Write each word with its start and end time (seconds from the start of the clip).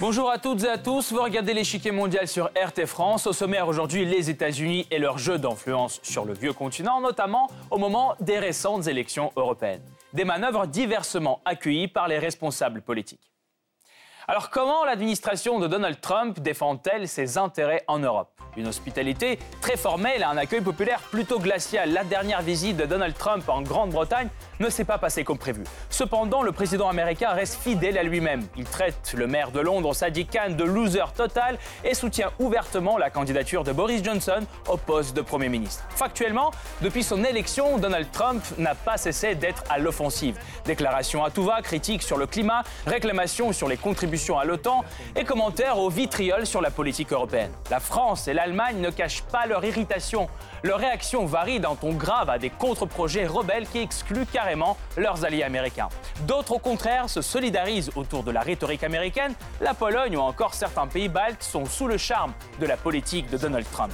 Bonjour 0.00 0.30
à 0.30 0.38
toutes 0.38 0.62
et 0.62 0.68
à 0.68 0.78
tous, 0.78 1.12
vous 1.12 1.20
regardez 1.20 1.52
l'échiquier 1.52 1.90
mondial 1.90 2.28
sur 2.28 2.50
RT 2.54 2.86
France. 2.86 3.26
Au 3.26 3.32
sommaire 3.32 3.66
aujourd'hui, 3.66 4.04
les 4.04 4.30
États-Unis 4.30 4.86
et 4.92 5.00
leur 5.00 5.18
jeu 5.18 5.38
d'influence 5.38 5.98
sur 6.04 6.24
le 6.24 6.34
vieux 6.34 6.52
continent, 6.52 7.00
notamment 7.00 7.50
au 7.72 7.78
moment 7.78 8.14
des 8.20 8.38
récentes 8.38 8.86
élections 8.86 9.32
européennes. 9.34 9.82
Des 10.12 10.24
manœuvres 10.24 10.68
diversement 10.68 11.40
accueillies 11.44 11.88
par 11.88 12.06
les 12.06 12.20
responsables 12.20 12.80
politiques. 12.80 13.32
Alors 14.28 14.50
comment 14.50 14.84
l'administration 14.84 15.58
de 15.58 15.66
Donald 15.66 16.00
Trump 16.00 16.38
défend-elle 16.38 17.08
ses 17.08 17.36
intérêts 17.36 17.82
en 17.88 17.98
Europe? 17.98 18.30
Une 18.56 18.68
hospitalité 18.68 19.40
très 19.60 19.76
formelle 19.76 20.20
et 20.20 20.24
un 20.24 20.36
accueil 20.36 20.60
populaire 20.60 21.00
plutôt 21.00 21.40
glacial. 21.40 21.92
La 21.92 22.04
dernière 22.04 22.42
visite 22.42 22.76
de 22.76 22.84
Donald 22.84 23.16
Trump 23.16 23.48
en 23.48 23.62
Grande-Bretagne 23.62 24.28
ne 24.60 24.68
s'est 24.70 24.84
pas 24.84 24.98
passée 24.98 25.24
comme 25.24 25.38
prévu. 25.38 25.64
Cependant, 25.90 26.42
le 26.42 26.52
président 26.52 26.88
américain 26.88 27.30
reste 27.30 27.60
fidèle 27.60 27.98
à 27.98 28.02
lui-même. 28.02 28.46
Il 28.56 28.64
traite 28.64 29.14
le 29.16 29.26
maire 29.26 29.50
de 29.50 29.60
Londres, 29.60 29.94
Sadiq 29.94 30.30
Khan, 30.30 30.50
de 30.50 30.64
loser 30.64 31.12
total 31.16 31.58
et 31.84 31.94
soutient 31.94 32.30
ouvertement 32.38 32.98
la 32.98 33.10
candidature 33.10 33.64
de 33.64 33.72
Boris 33.72 34.02
Johnson 34.02 34.40
au 34.68 34.76
poste 34.76 35.16
de 35.16 35.20
Premier 35.20 35.48
ministre. 35.48 35.84
Factuellement, 35.90 36.50
depuis 36.82 37.02
son 37.02 37.22
élection, 37.24 37.78
Donald 37.78 38.10
Trump 38.10 38.42
n'a 38.58 38.74
pas 38.74 38.96
cessé 38.96 39.34
d'être 39.34 39.62
à 39.70 39.78
l'offensive. 39.78 40.38
Déclarations 40.64 41.24
à 41.24 41.30
tout 41.30 41.44
va, 41.44 41.62
critiques 41.62 42.02
sur 42.02 42.18
le 42.18 42.26
climat, 42.26 42.62
réclamations 42.86 43.52
sur 43.52 43.68
les 43.68 43.76
contributions 43.76 44.38
à 44.38 44.44
l'OTAN 44.44 44.84
et 45.16 45.24
commentaires 45.24 45.78
au 45.78 45.88
vitriol 45.88 46.46
sur 46.46 46.60
la 46.60 46.70
politique 46.70 47.12
européenne. 47.12 47.52
La 47.70 47.80
France 47.80 48.28
et 48.28 48.34
l'Allemagne 48.34 48.80
ne 48.80 48.90
cachent 48.90 49.22
pas 49.22 49.46
leur 49.46 49.64
irritation. 49.64 50.28
Leur 50.62 50.80
réaction 50.80 51.26
varie 51.26 51.60
d'un 51.60 51.74
ton 51.74 51.92
grave 51.92 52.30
à 52.30 52.38
des 52.38 52.50
contre-projets 52.50 53.26
rebelles 53.26 53.68
qui 53.68 53.78
excluent 53.78 54.26
carrément 54.26 54.47
leurs 54.96 55.24
alliés 55.24 55.42
américains. 55.42 55.88
D'autres, 56.26 56.52
au 56.52 56.58
contraire, 56.58 57.08
se 57.08 57.22
solidarisent 57.22 57.90
autour 57.96 58.22
de 58.22 58.30
la 58.30 58.40
rhétorique 58.40 58.84
américaine. 58.84 59.34
La 59.60 59.74
Pologne 59.74 60.16
ou 60.16 60.20
encore 60.20 60.54
certains 60.54 60.86
pays 60.86 61.08
baltes 61.08 61.42
sont 61.42 61.66
sous 61.66 61.86
le 61.86 61.96
charme 61.96 62.32
de 62.60 62.66
la 62.66 62.76
politique 62.76 63.30
de 63.30 63.36
Donald 63.36 63.66
Trump. 63.70 63.92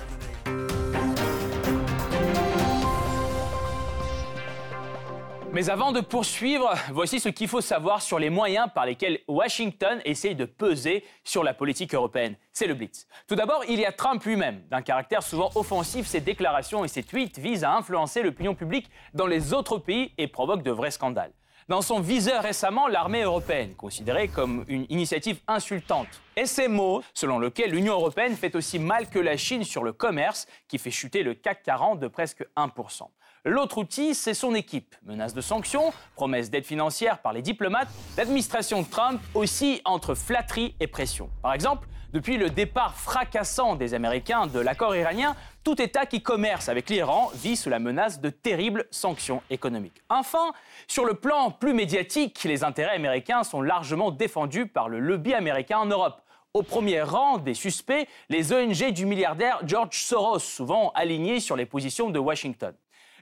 Mais 5.55 5.71
avant 5.71 5.93
de 5.93 6.01
poursuivre, 6.01 6.75
voici 6.91 7.21
ce 7.21 7.29
qu'il 7.29 7.47
faut 7.47 7.61
savoir 7.61 8.03
sur 8.03 8.19
les 8.19 8.29
moyens 8.29 8.67
par 8.75 8.87
lesquels 8.87 9.21
Washington 9.29 10.01
essaye 10.05 10.35
de 10.35 10.47
peser 10.47 11.05
sur 11.23 11.45
la 11.45 11.55
politique 11.55 11.95
européenne. 11.95 12.35
C'est 12.53 12.67
le 12.67 12.75
Blitz. 12.75 13.07
Tout 13.29 13.37
d'abord, 13.37 13.63
il 13.69 13.79
y 13.79 13.87
a 13.87 13.93
Trump 13.93 14.25
lui-même. 14.25 14.65
D'un 14.69 14.83
caractère 14.83 15.23
souvent 15.23 15.53
offensif, 15.55 16.09
ses 16.09 16.21
déclarations 16.21 16.85
et 16.85 16.89
ses 16.89 17.05
tweets 17.05 17.39
visent 17.39 17.63
à 17.63 17.73
influencer 17.73 18.25
l'opinion 18.25 18.57
publique 18.57 18.91
dans 19.15 19.29
les 19.29 19.55
autres 19.55 19.79
pays 19.79 20.13
et 20.19 20.27
provoquent 20.27 20.65
de 20.65 20.73
vrais 20.73 20.91
scandales. 20.91 21.31
Dans 21.67 21.81
son 21.81 22.01
viseur 22.01 22.43
récemment, 22.43 22.89
l'armée 22.89 23.23
européenne, 23.23 23.75
considérée 23.75 24.29
comme 24.29 24.67
une 24.69 24.85
initiative 24.91 25.41
insultante. 25.49 26.09
Et 26.37 26.45
ces 26.45 26.69
mots, 26.69 27.03
selon 27.15 27.39
lesquels 27.39 27.71
l'Union 27.71 27.95
européenne 27.95 28.37
fait 28.37 28.55
aussi 28.55 28.79
mal 28.79 29.09
que 29.09 29.19
la 29.19 29.39
Chine 29.39 29.65
sur 29.65 29.83
le 29.83 29.95
commerce, 29.95 30.47
qui 30.69 30.77
fait 30.77 30.91
chuter 30.91 31.23
le 31.23 31.33
CAC 31.33 31.63
40 31.63 32.01
de 32.01 32.09
presque 32.09 32.45
1%. 32.59 33.05
L'autre 33.47 33.79
outil, 33.79 34.15
c'est 34.15 34.35
son 34.35 34.55
équipe. 34.55 34.95
Menaces 35.05 35.33
de 35.33 35.41
sanctions, 35.41 35.95
promesses 36.17 36.51
d'aide 36.51 36.67
financière 36.67 37.21
par 37.21 37.33
les 37.33 37.41
diplomates, 37.41 37.89
l'administration 38.19 38.85
Trump 38.85 39.23
aussi 39.33 39.81
entre 39.87 40.15
flatterie 40.15 40.75
et 40.81 40.87
pression. 40.87 41.31
Par 41.41 41.55
exemple, 41.55 41.89
depuis 42.15 42.37
le 42.37 42.49
départ 42.49 42.95
fracassant 42.95 43.75
des 43.75 43.93
Américains 43.93 44.47
de 44.47 44.61
l'accord 44.61 44.95
iranien, 44.95 45.35
tout 45.65 45.83
État 45.83 46.07
qui 46.07 46.23
commerce 46.23 46.69
avec 46.69 46.89
l'Iran 46.89 47.31
vit 47.35 47.57
sous 47.57 47.71
la 47.71 47.81
menace 47.81 48.21
de 48.21 48.31
terribles 48.31 48.87
sanctions 48.93 49.43
économiques. 49.51 50.01
Enfin, 50.09 50.53
sur 50.87 51.05
le 51.05 51.15
plan 51.15 51.51
plus 51.51 51.75
médiatique, 51.75 52.45
les 52.45 52.63
intérêts 52.63 52.95
américains 52.95 53.43
sont 53.43 53.61
largement 53.61 54.13
défendus 54.13 54.69
par 54.69 54.89
le 54.89 55.01
lobby 55.01 55.35
américain 55.35 55.79
en 55.79 55.87
Europe. 55.87 56.23
Au 56.55 56.63
premier 56.63 57.03
rang 57.03 57.39
des 57.39 57.55
suspects, 57.55 58.07
les 58.29 58.53
ONG 58.53 58.93
du 58.93 59.07
milliardaire 59.07 59.59
George 59.65 59.99
Soros, 59.99 60.39
souvent 60.39 60.93
alignés 60.95 61.41
sur 61.41 61.57
les 61.57 61.67
positions 61.67 62.11
de 62.11 62.19
Washington. 62.21 62.75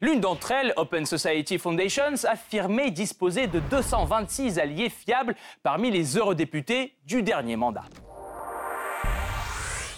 L'une 0.02 0.20
d'entre 0.20 0.50
elles, 0.50 0.74
Open 0.76 1.06
Society 1.06 1.56
Foundations, 1.56 2.24
affirmait 2.24 2.90
disposer 2.90 3.46
de 3.46 3.60
226 3.70 4.58
alliés 4.58 4.90
fiables 4.90 5.34
parmi 5.62 5.90
les 5.90 6.18
eurodéputés 6.18 6.98
du 7.06 7.22
dernier 7.22 7.56
mandat. 7.56 7.84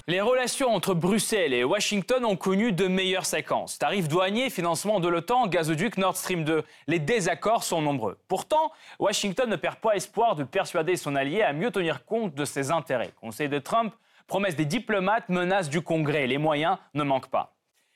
Les 0.07 0.21
relations 0.21 0.69
entre 0.75 0.93
Bruxelles 0.93 1.55
et 1.55 1.65
Washington 1.65 2.27
ont 2.27 2.37
connu 2.37 2.73
de 2.73 2.89
meilleures 2.89 3.25
séquences. 3.25 3.79
Tarifs 3.79 4.07
douaniers, 4.07 4.51
financement 4.51 5.01
de 5.01 5.09
l'OTAN, 5.09 5.47
gazoduc 5.47 5.97
Nord 5.97 6.19
Stream 6.19 6.45
2. 6.45 6.63
Les 6.89 6.99
désaccords 6.99 7.65
sont 7.65 7.81
nombreux. 7.81 8.19
Pourtant, 8.29 8.71
Washington 8.99 9.49
ne 9.49 9.57
perd 9.57 9.77
pas 9.77 9.97
espoir 9.97 10.37
de 10.37 10.45
persuader 10.45 10.97
son 10.97 11.17
allié 11.17 11.41
à 11.41 11.55
mieux 11.55 11.71
tenir 11.71 12.05
compte 12.05 12.35
de 12.35 12.45
ses 12.45 12.71
intérêts. 12.71 13.15
Conseil 13.19 13.49
de 13.49 13.59
Trump, 13.59 13.95
promesses 14.27 14.57
des 14.57 14.67
diplomates, 14.67 15.31
menaces 15.31 15.71
du 15.71 15.81
Congrès. 15.81 16.27
Les 16.27 16.37
moyens 16.37 16.77
ne 16.93 17.03
manquent 17.03 17.31
pas. 17.31 17.55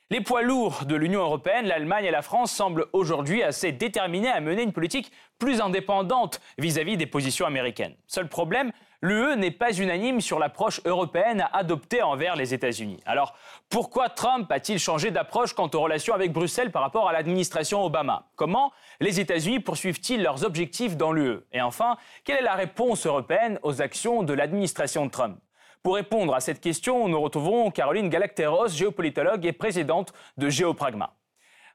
Les 0.08 0.22
poids 0.22 0.40
lourds 0.40 0.86
de 0.86 0.96
l'Union 0.96 1.20
européenne, 1.20 1.66
l'Allemagne 1.66 2.06
et 2.06 2.10
la 2.10 2.22
France 2.22 2.52
semblent 2.52 2.86
aujourd'hui 2.94 3.42
assez 3.42 3.72
déterminés 3.72 4.30
à 4.30 4.40
mener 4.40 4.62
une 4.62 4.72
politique 4.72 5.12
plus 5.38 5.60
indépendante 5.60 6.40
vis-à-vis 6.56 6.96
des 6.96 7.04
positions 7.04 7.44
américaines. 7.44 7.94
Seul 8.06 8.30
problème, 8.30 8.72
l'UE 9.02 9.36
n'est 9.36 9.50
pas 9.50 9.72
unanime 9.72 10.20
sur 10.20 10.38
l'approche 10.38 10.80
européenne 10.84 11.40
à 11.40 11.56
adopter 11.56 12.02
envers 12.02 12.36
les 12.36 12.54
États-Unis. 12.54 13.00
Alors, 13.06 13.34
pourquoi 13.68 14.08
Trump 14.08 14.50
a-t-il 14.50 14.78
changé 14.78 15.10
d'approche 15.10 15.52
quant 15.52 15.70
aux 15.72 15.80
relations 15.80 16.14
avec 16.14 16.32
Bruxelles 16.32 16.72
par 16.72 16.82
rapport 16.82 17.08
à 17.08 17.12
l'administration 17.12 17.84
Obama? 17.84 18.28
Comment 18.36 18.72
les 19.00 19.20
États-Unis 19.20 19.60
poursuivent-ils 19.60 20.22
leurs 20.22 20.44
objectifs 20.44 20.96
dans 20.96 21.12
l'UE 21.12 21.40
Et 21.52 21.60
enfin, 21.60 21.96
quelle 22.24 22.38
est 22.38 22.42
la 22.42 22.54
réponse 22.54 23.06
européenne 23.06 23.58
aux 23.62 23.80
actions 23.80 24.22
de 24.22 24.32
l'administration 24.32 25.08
Trump? 25.08 25.38
Pour 25.82 25.94
répondre 25.94 26.34
à 26.34 26.40
cette 26.40 26.60
question, 26.60 27.08
nous 27.08 27.20
retrouvons 27.20 27.70
Caroline 27.70 28.08
Galacteros, 28.08 28.68
géopolitologue 28.68 29.46
et 29.46 29.52
présidente 29.52 30.12
de 30.36 30.48
Géopragma. 30.48 31.14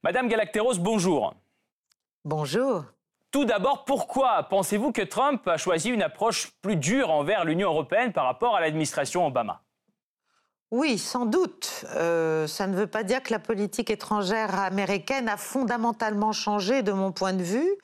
Madame 0.03 0.27
Galacteros, 0.27 0.77
bonjour. 0.79 1.33
Bonjour. 2.25 2.83
Tout 3.33 3.45
d'abord, 3.45 3.83
pourquoi 3.83 4.43
pensez-vous 4.43 4.91
que 4.91 5.01
Trump 5.01 5.47
a 5.47 5.57
choisi 5.57 5.89
une 5.89 6.03
approche 6.03 6.51
plus 6.61 6.75
dure 6.75 7.09
envers 7.09 7.45
l'Union 7.45 7.69
européenne 7.69 8.13
par 8.13 8.25
rapport 8.25 8.55
à 8.55 8.61
l'administration 8.61 9.25
Obama? 9.25 9.63
Oui, 10.69 10.99
sans 10.99 11.25
doute. 11.25 11.83
Euh, 11.95 12.45
ça 12.45 12.67
ne 12.67 12.75
veut 12.75 12.85
pas 12.85 13.01
dire 13.01 13.23
que 13.23 13.33
la 13.33 13.39
politique 13.39 13.89
étrangère 13.89 14.59
américaine 14.59 15.27
a 15.27 15.37
fondamentalement 15.37 16.31
changé 16.31 16.83
de 16.83 16.91
mon 16.91 17.11
point 17.11 17.33
de 17.33 17.41
vue. 17.41 17.75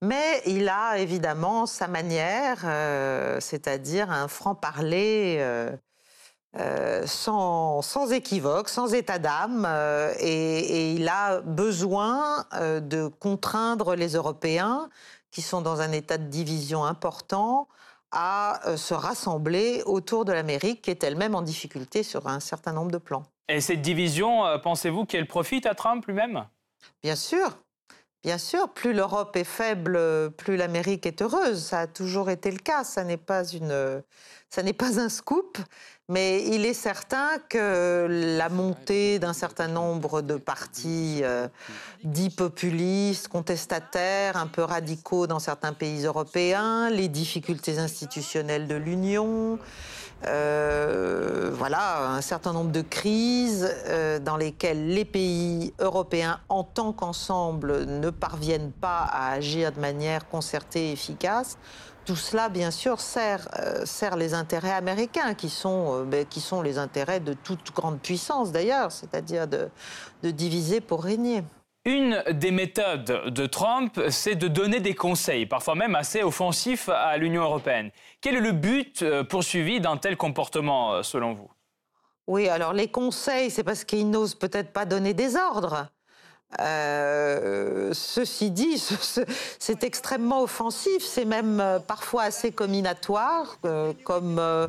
Mais 0.00 0.40
il 0.46 0.70
a 0.70 0.96
évidemment 0.96 1.66
sa 1.66 1.86
manière, 1.86 2.62
euh, 2.64 3.40
c'est-à-dire 3.40 4.10
un 4.10 4.26
franc-parler 4.26 5.36
euh, 5.38 5.70
euh, 6.56 7.06
sans, 7.06 7.82
équivoque, 8.12 8.68
sans 8.68 8.94
état 8.94 9.18
d'âme, 9.18 9.68
et, 10.20 10.92
il 10.92 11.08
a 11.08 11.40
besoin 11.40 12.46
de 12.60 13.08
contraindre 13.08 13.94
les 13.94 14.14
Européens, 14.14 14.88
qui 15.30 15.42
sont 15.42 15.60
dans 15.60 15.80
un 15.80 15.90
état 15.92 16.18
de 16.18 16.28
division 16.28 16.84
important, 16.84 17.68
à 18.12 18.60
se 18.76 18.94
rassembler 18.94 19.82
autour 19.86 20.24
de 20.24 20.32
l'Amérique, 20.32 20.82
qui 20.82 20.90
est 20.90 21.02
elle-même 21.02 21.34
en 21.34 21.42
difficulté 21.42 22.04
sur 22.04 22.28
un 22.28 22.38
certain 22.38 22.72
nombre 22.72 22.92
de 22.92 22.98
plans. 22.98 23.24
Et 23.48 23.60
cette 23.60 23.82
division, 23.82 24.42
pensez-vous 24.62 25.04
qu'elle 25.04 25.26
profite 25.26 25.66
à 25.66 25.74
Trump 25.74 26.06
lui-même? 26.06 26.44
Bien 27.02 27.16
sûr. 27.16 27.58
Bien 28.24 28.38
sûr, 28.38 28.70
plus 28.70 28.94
l'Europe 28.94 29.36
est 29.36 29.44
faible, 29.44 30.30
plus 30.38 30.56
l'Amérique 30.56 31.04
est 31.04 31.20
heureuse. 31.20 31.62
Ça 31.62 31.80
a 31.80 31.86
toujours 31.86 32.30
été 32.30 32.50
le 32.50 32.56
cas. 32.56 32.82
Ça 32.82 33.04
n'est 33.04 33.18
pas 33.18 33.44
une, 33.46 34.02
ça 34.48 34.62
n'est 34.62 34.72
pas 34.72 34.98
un 34.98 35.10
scoop, 35.10 35.58
mais 36.08 36.42
il 36.46 36.64
est 36.64 36.74
certain 36.74 37.38
que 37.50 38.06
la 38.38 38.48
montée 38.48 39.18
d'un 39.18 39.34
certain 39.34 39.68
nombre 39.68 40.22
de 40.22 40.36
partis 40.36 41.20
euh, 41.22 41.48
dits 42.02 42.30
populistes, 42.30 43.28
contestataires, 43.28 44.38
un 44.38 44.46
peu 44.46 44.62
radicaux 44.62 45.26
dans 45.26 45.38
certains 45.38 45.74
pays 45.74 46.06
européens, 46.06 46.88
les 46.88 47.08
difficultés 47.08 47.78
institutionnelles 47.78 48.68
de 48.68 48.76
l'Union, 48.76 49.58
euh, 50.26 51.50
voilà, 51.52 52.10
un 52.10 52.20
certain 52.20 52.52
nombre 52.52 52.72
de 52.72 52.80
crises 52.80 53.70
euh, 53.86 54.18
dans 54.18 54.36
lesquelles 54.36 54.88
les 54.88 55.04
pays 55.04 55.72
européens, 55.78 56.40
en 56.48 56.64
tant 56.64 56.92
qu'ensemble, 56.92 57.84
ne 57.86 58.10
parviennent 58.10 58.72
pas 58.72 59.08
à 59.10 59.32
agir 59.32 59.72
de 59.72 59.80
manière 59.80 60.28
concertée 60.28 60.88
et 60.88 60.92
efficace. 60.92 61.58
Tout 62.04 62.16
cela, 62.16 62.48
bien 62.48 62.70
sûr, 62.70 63.00
sert, 63.00 63.48
euh, 63.58 63.86
sert 63.86 64.16
les 64.16 64.34
intérêts 64.34 64.72
américains, 64.72 65.34
qui 65.34 65.48
sont, 65.48 66.04
ben, 66.04 66.26
qui 66.26 66.40
sont 66.40 66.60
les 66.60 66.78
intérêts 66.78 67.20
de 67.20 67.32
toute 67.32 67.72
grande 67.74 67.98
puissance 67.98 68.52
d'ailleurs, 68.52 68.92
c'est-à-dire 68.92 69.48
de, 69.48 69.68
de 70.22 70.30
diviser 70.30 70.80
pour 70.80 71.02
régner. 71.02 71.42
Une 71.86 72.22
des 72.30 72.50
méthodes 72.50 73.24
de 73.26 73.46
Trump, 73.46 74.00
c'est 74.08 74.36
de 74.36 74.48
donner 74.48 74.80
des 74.80 74.94
conseils, 74.94 75.44
parfois 75.44 75.74
même 75.74 75.94
assez 75.94 76.22
offensifs 76.22 76.88
à 76.88 77.18
l'Union 77.18 77.42
européenne. 77.42 77.90
Quel 78.22 78.36
est 78.36 78.40
le 78.40 78.52
but 78.52 79.02
euh, 79.02 79.22
poursuivi 79.22 79.80
d'un 79.80 79.98
tel 79.98 80.16
comportement, 80.16 80.94
euh, 80.94 81.02
selon 81.02 81.34
vous? 81.34 81.50
Oui, 82.26 82.48
alors 82.48 82.72
les 82.72 82.88
conseils, 82.88 83.50
c'est 83.50 83.64
parce 83.64 83.84
qu'il 83.84 84.08
n'ose 84.08 84.34
peut-être 84.34 84.72
pas 84.72 84.86
donner 84.86 85.12
des 85.12 85.36
ordres. 85.36 85.88
Euh, 86.60 87.90
ceci 87.92 88.50
dit, 88.50 88.78
c'est 89.58 89.84
extrêmement 89.84 90.42
offensif, 90.42 91.02
c'est 91.04 91.24
même 91.24 91.60
euh, 91.60 91.78
parfois 91.80 92.22
assez 92.24 92.52
combinatoire, 92.52 93.58
euh, 93.64 93.92
comme 94.04 94.38
à 94.38 94.68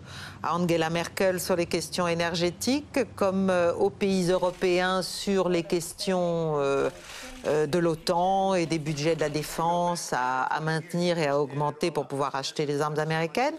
Angela 0.56 0.89
Merkel 0.89 1.39
sur 1.39 1.56
les 1.56 1.68
questions 1.68 2.07
énergétiques, 2.07 3.00
comme 3.16 3.51
aux 3.80 3.89
pays 3.89 4.31
européens 4.31 5.01
sur 5.01 5.50
les 5.50 5.63
questions 5.63 6.57
de 6.57 7.78
l'OTAN 7.78 8.56
et 8.56 8.66
des 8.66 8.80
budgets 8.80 9.16
de 9.16 9.21
la 9.21 9.30
défense 9.30 10.12
à, 10.13 10.60
maintenir 10.62 11.19
et 11.19 11.28
à 11.28 11.39
augmenter 11.39 11.92
pour 11.92 12.07
pouvoir 12.07 12.36
acheter 12.36 12.66
les 12.66 12.81
armes 12.81 13.00
américaines. 13.00 13.56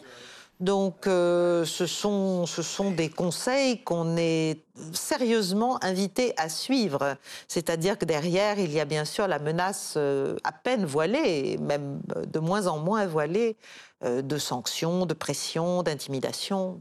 Donc 0.59 1.07
euh, 1.07 1.67
ce, 1.67 1.87
sont, 1.87 2.47
ce 2.47 2.63
sont 2.63 2.91
des 2.91 3.11
conseils 3.11 3.83
qu'on 3.83 4.17
est 4.17 4.63
sérieusement 4.93 5.83
invité 5.85 6.33
à 6.39 6.49
suivre. 6.49 7.17
C'est-à-dire 7.47 7.99
que 7.99 8.07
derrière, 8.07 8.59
il 8.59 8.73
y 8.73 8.81
a 8.81 8.87
bien 8.87 9.05
sûr 9.05 9.29
la 9.29 9.39
menace 9.39 9.95
euh, 9.99 10.37
à 10.45 10.53
peine 10.53 10.87
voilée, 10.87 11.59
même 11.59 12.01
de 12.27 12.39
moins 12.39 12.69
en 12.69 12.79
moins 12.79 13.07
voilée, 13.07 13.57
euh, 14.05 14.23
de 14.23 14.39
sanctions, 14.39 15.05
de 15.05 15.13
pression, 15.13 15.83
d'intimidation. 15.83 16.81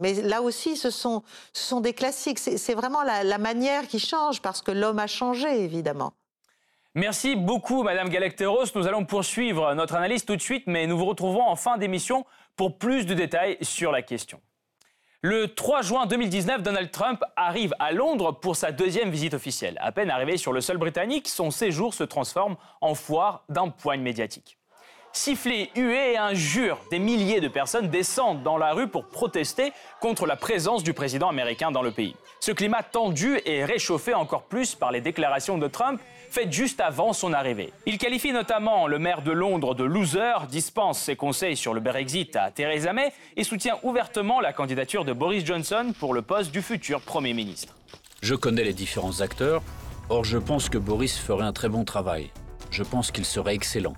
Mais 0.00 0.14
là 0.14 0.42
aussi, 0.42 0.76
ce 0.76 0.90
sont, 0.90 1.22
ce 1.52 1.64
sont 1.64 1.80
des 1.80 1.92
classiques. 1.92 2.38
C'est 2.38 2.74
vraiment 2.74 3.02
la, 3.02 3.38
manière 3.38 3.86
qui 3.86 4.00
change 4.00 4.42
parce 4.42 4.60
que 4.60 4.72
l'homme 4.72 4.98
a 4.98 5.06
changé, 5.06 5.64
évidemment. 5.64 6.12
Merci 6.94 7.36
beaucoup, 7.36 7.82
Madame 7.84 8.08
Galacteros. 8.08 8.64
Nous 8.74 8.86
allons 8.86 9.04
poursuivre 9.04 9.74
notre 9.74 9.94
analyse 9.94 10.24
tout 10.24 10.36
de 10.36 10.40
suite, 10.40 10.64
mais 10.66 10.86
nous 10.86 10.98
vous 10.98 11.04
retrouvons 11.04 11.42
en 11.42 11.54
fin 11.54 11.78
d'émission 11.78 12.24
pour 12.58 12.76
plus 12.76 13.06
de 13.06 13.14
détails 13.14 13.56
sur 13.62 13.92
la 13.92 14.02
question. 14.02 14.40
Le 15.22 15.54
3 15.54 15.82
juin 15.82 16.06
2019, 16.06 16.62
Donald 16.62 16.90
Trump 16.90 17.22
arrive 17.36 17.72
à 17.78 17.92
Londres 17.92 18.32
pour 18.32 18.56
sa 18.56 18.72
deuxième 18.72 19.10
visite 19.10 19.32
officielle. 19.32 19.78
À 19.80 19.92
peine 19.92 20.10
arrivé 20.10 20.36
sur 20.36 20.52
le 20.52 20.60
sol 20.60 20.76
britannique, 20.76 21.28
son 21.28 21.52
séjour 21.52 21.94
se 21.94 22.02
transforme 22.02 22.56
en 22.80 22.94
foire 22.94 23.44
d'un 23.48 23.68
poigne 23.68 24.02
médiatique. 24.02 24.58
Sifflés, 25.12 25.70
huées 25.74 26.12
et 26.12 26.18
injures, 26.18 26.78
des 26.90 26.98
milliers 26.98 27.40
de 27.40 27.48
personnes 27.48 27.88
descendent 27.88 28.42
dans 28.42 28.58
la 28.58 28.72
rue 28.72 28.88
pour 28.88 29.06
protester 29.06 29.72
contre 30.00 30.26
la 30.26 30.36
présence 30.36 30.82
du 30.82 30.92
président 30.92 31.28
américain 31.28 31.70
dans 31.70 31.82
le 31.82 31.92
pays. 31.92 32.14
Ce 32.40 32.52
climat 32.52 32.82
tendu 32.82 33.40
est 33.46 33.64
réchauffé 33.64 34.14
encore 34.14 34.44
plus 34.44 34.74
par 34.74 34.92
les 34.92 35.00
déclarations 35.00 35.58
de 35.58 35.66
Trump 35.68 36.00
faite 36.32 36.52
juste 36.52 36.80
avant 36.80 37.12
son 37.12 37.32
arrivée. 37.32 37.72
Il 37.86 37.98
qualifie 37.98 38.32
notamment 38.32 38.86
le 38.86 38.98
maire 38.98 39.22
de 39.22 39.32
Londres 39.32 39.74
de 39.74 39.84
loser, 39.84 40.46
dispense 40.48 40.98
ses 41.00 41.16
conseils 41.16 41.56
sur 41.56 41.74
le 41.74 41.80
Brexit 41.80 42.36
à 42.36 42.50
Theresa 42.50 42.92
May 42.92 43.12
et 43.36 43.44
soutient 43.44 43.78
ouvertement 43.82 44.40
la 44.40 44.52
candidature 44.52 45.04
de 45.04 45.12
Boris 45.12 45.44
Johnson 45.44 45.92
pour 45.98 46.14
le 46.14 46.22
poste 46.22 46.52
du 46.52 46.62
futur 46.62 47.00
Premier 47.00 47.34
ministre. 47.34 47.74
Je 48.22 48.34
connais 48.34 48.64
les 48.64 48.72
différents 48.72 49.20
acteurs, 49.20 49.62
or 50.08 50.24
je 50.24 50.38
pense 50.38 50.68
que 50.68 50.78
Boris 50.78 51.18
ferait 51.18 51.44
un 51.44 51.52
très 51.52 51.68
bon 51.68 51.84
travail. 51.84 52.30
Je 52.70 52.82
pense 52.82 53.10
qu'il 53.10 53.24
serait 53.24 53.54
excellent. 53.54 53.94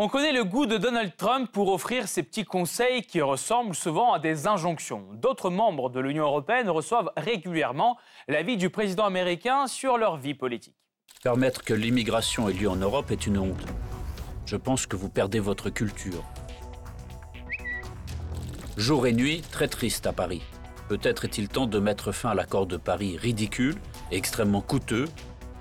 On 0.00 0.08
connaît 0.08 0.32
le 0.32 0.44
goût 0.44 0.66
de 0.66 0.76
Donald 0.76 1.16
Trump 1.16 1.50
pour 1.50 1.72
offrir 1.72 2.06
ses 2.06 2.22
petits 2.22 2.44
conseils 2.44 3.02
qui 3.02 3.20
ressemblent 3.20 3.74
souvent 3.74 4.12
à 4.12 4.20
des 4.20 4.46
injonctions. 4.46 5.04
D'autres 5.14 5.50
membres 5.50 5.90
de 5.90 5.98
l'Union 5.98 6.24
européenne 6.24 6.70
reçoivent 6.70 7.10
régulièrement 7.16 7.98
l'avis 8.28 8.56
du 8.56 8.70
président 8.70 9.06
américain 9.06 9.66
sur 9.66 9.98
leur 9.98 10.16
vie 10.16 10.34
politique. 10.34 10.76
Permettre 11.22 11.64
que 11.64 11.74
l'immigration 11.74 12.48
ait 12.48 12.52
lieu 12.52 12.70
en 12.70 12.76
Europe 12.76 13.10
est 13.10 13.26
une 13.26 13.38
honte. 13.38 13.66
Je 14.46 14.54
pense 14.54 14.86
que 14.86 14.94
vous 14.94 15.08
perdez 15.08 15.40
votre 15.40 15.68
culture. 15.68 16.22
Jour 18.76 19.08
et 19.08 19.12
nuit, 19.12 19.42
très 19.50 19.66
triste 19.66 20.06
à 20.06 20.12
Paris. 20.12 20.42
Peut-être 20.88 21.24
est-il 21.24 21.48
temps 21.48 21.66
de 21.66 21.80
mettre 21.80 22.12
fin 22.12 22.30
à 22.30 22.34
l'accord 22.34 22.66
de 22.66 22.76
Paris 22.76 23.16
ridicule 23.16 23.74
extrêmement 24.12 24.60
coûteux 24.60 25.06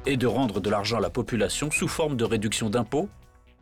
et 0.05 0.15
de 0.15 0.27
rendre 0.27 0.59
de 0.59 0.69
l'argent 0.69 0.97
à 0.97 1.01
la 1.01 1.09
population 1.09 1.71
sous 1.71 1.87
forme 1.87 2.17
de 2.17 2.23
réduction 2.23 2.69
d'impôts 2.69 3.09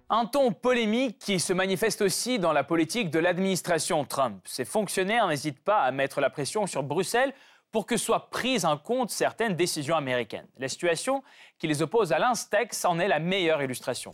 un 0.07 0.27
ton 0.27 0.51
polémique 0.51 1.17
qui 1.17 1.39
se 1.39 1.51
manifeste 1.51 2.01
aussi 2.01 2.37
dans 2.37 2.53
la 2.53 2.63
politique 2.63 3.09
de 3.09 3.17
l'administration 3.17 4.05
Trump. 4.05 4.39
Ces 4.45 4.63
fonctionnaires 4.63 5.27
n'hésitent 5.27 5.63
pas 5.63 5.79
à 5.79 5.91
mettre 5.91 6.21
la 6.21 6.29
pression 6.29 6.67
sur 6.67 6.83
Bruxelles 6.83 7.33
pour 7.71 7.85
que 7.85 7.97
soient 7.97 8.29
prises 8.29 8.65
en 8.65 8.77
compte 8.77 9.09
certaines 9.09 9.55
décisions 9.55 9.95
américaines. 9.95 10.47
La 10.57 10.69
situation 10.69 11.23
qui 11.59 11.67
les 11.67 11.81
oppose 11.81 12.11
à 12.11 12.19
l'Instex 12.19 12.85
en 12.85 12.99
est 12.99 13.07
la 13.07 13.19
meilleure 13.19 13.61
illustration. 13.61 14.13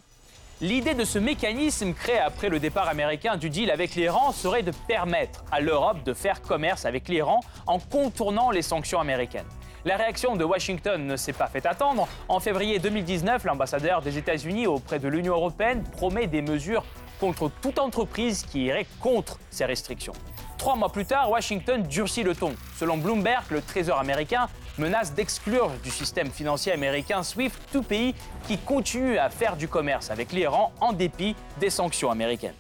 L'idée 0.61 0.93
de 0.93 1.05
ce 1.05 1.17
mécanisme 1.17 1.93
créé 1.93 2.19
après 2.19 2.49
le 2.49 2.59
départ 2.59 2.87
américain 2.87 3.35
du 3.35 3.49
deal 3.49 3.71
avec 3.71 3.95
l'Iran 3.95 4.31
serait 4.31 4.61
de 4.61 4.71
permettre 4.87 5.43
à 5.51 5.59
l'Europe 5.59 6.03
de 6.03 6.13
faire 6.13 6.41
commerce 6.41 6.85
avec 6.85 7.07
l'Iran 7.09 7.39
en 7.65 7.79
contournant 7.79 8.51
les 8.51 8.61
sanctions 8.61 8.99
américaines. 8.99 9.47
La 9.85 9.97
réaction 9.97 10.35
de 10.35 10.43
Washington 10.43 11.03
ne 11.03 11.15
s'est 11.15 11.33
pas 11.33 11.47
fait 11.47 11.65
attendre. 11.65 12.07
En 12.29 12.39
février 12.39 12.77
2019, 12.77 13.43
l'ambassadeur 13.45 14.03
des 14.03 14.19
États-Unis 14.19 14.67
auprès 14.67 14.99
de 14.99 15.07
l'Union 15.07 15.33
européenne 15.33 15.83
promet 15.83 16.27
des 16.27 16.43
mesures 16.43 16.83
contre 17.19 17.49
toute 17.61 17.79
entreprise 17.79 18.43
qui 18.43 18.65
irait 18.65 18.85
contre 18.99 19.39
ces 19.49 19.65
restrictions. 19.65 20.13
Trois 20.61 20.75
mois 20.75 20.91
plus 20.91 21.05
tard, 21.07 21.31
Washington 21.31 21.81
durcit 21.81 22.21
le 22.21 22.35
ton. 22.35 22.53
Selon 22.77 22.95
Bloomberg, 22.95 23.45
le 23.49 23.63
Trésor 23.63 23.97
américain 23.97 24.47
menace 24.77 25.11
d'exclure 25.15 25.71
du 25.83 25.89
système 25.89 26.29
financier 26.29 26.71
américain 26.71 27.23
SWIFT 27.23 27.59
tout 27.71 27.81
pays 27.81 28.13
qui 28.45 28.59
continue 28.59 29.17
à 29.17 29.31
faire 29.31 29.57
du 29.57 29.67
commerce 29.67 30.11
avec 30.11 30.31
l'Iran 30.31 30.71
en 30.79 30.93
dépit 30.93 31.35
des 31.59 31.71
sanctions 31.71 32.11
américaines. 32.11 32.53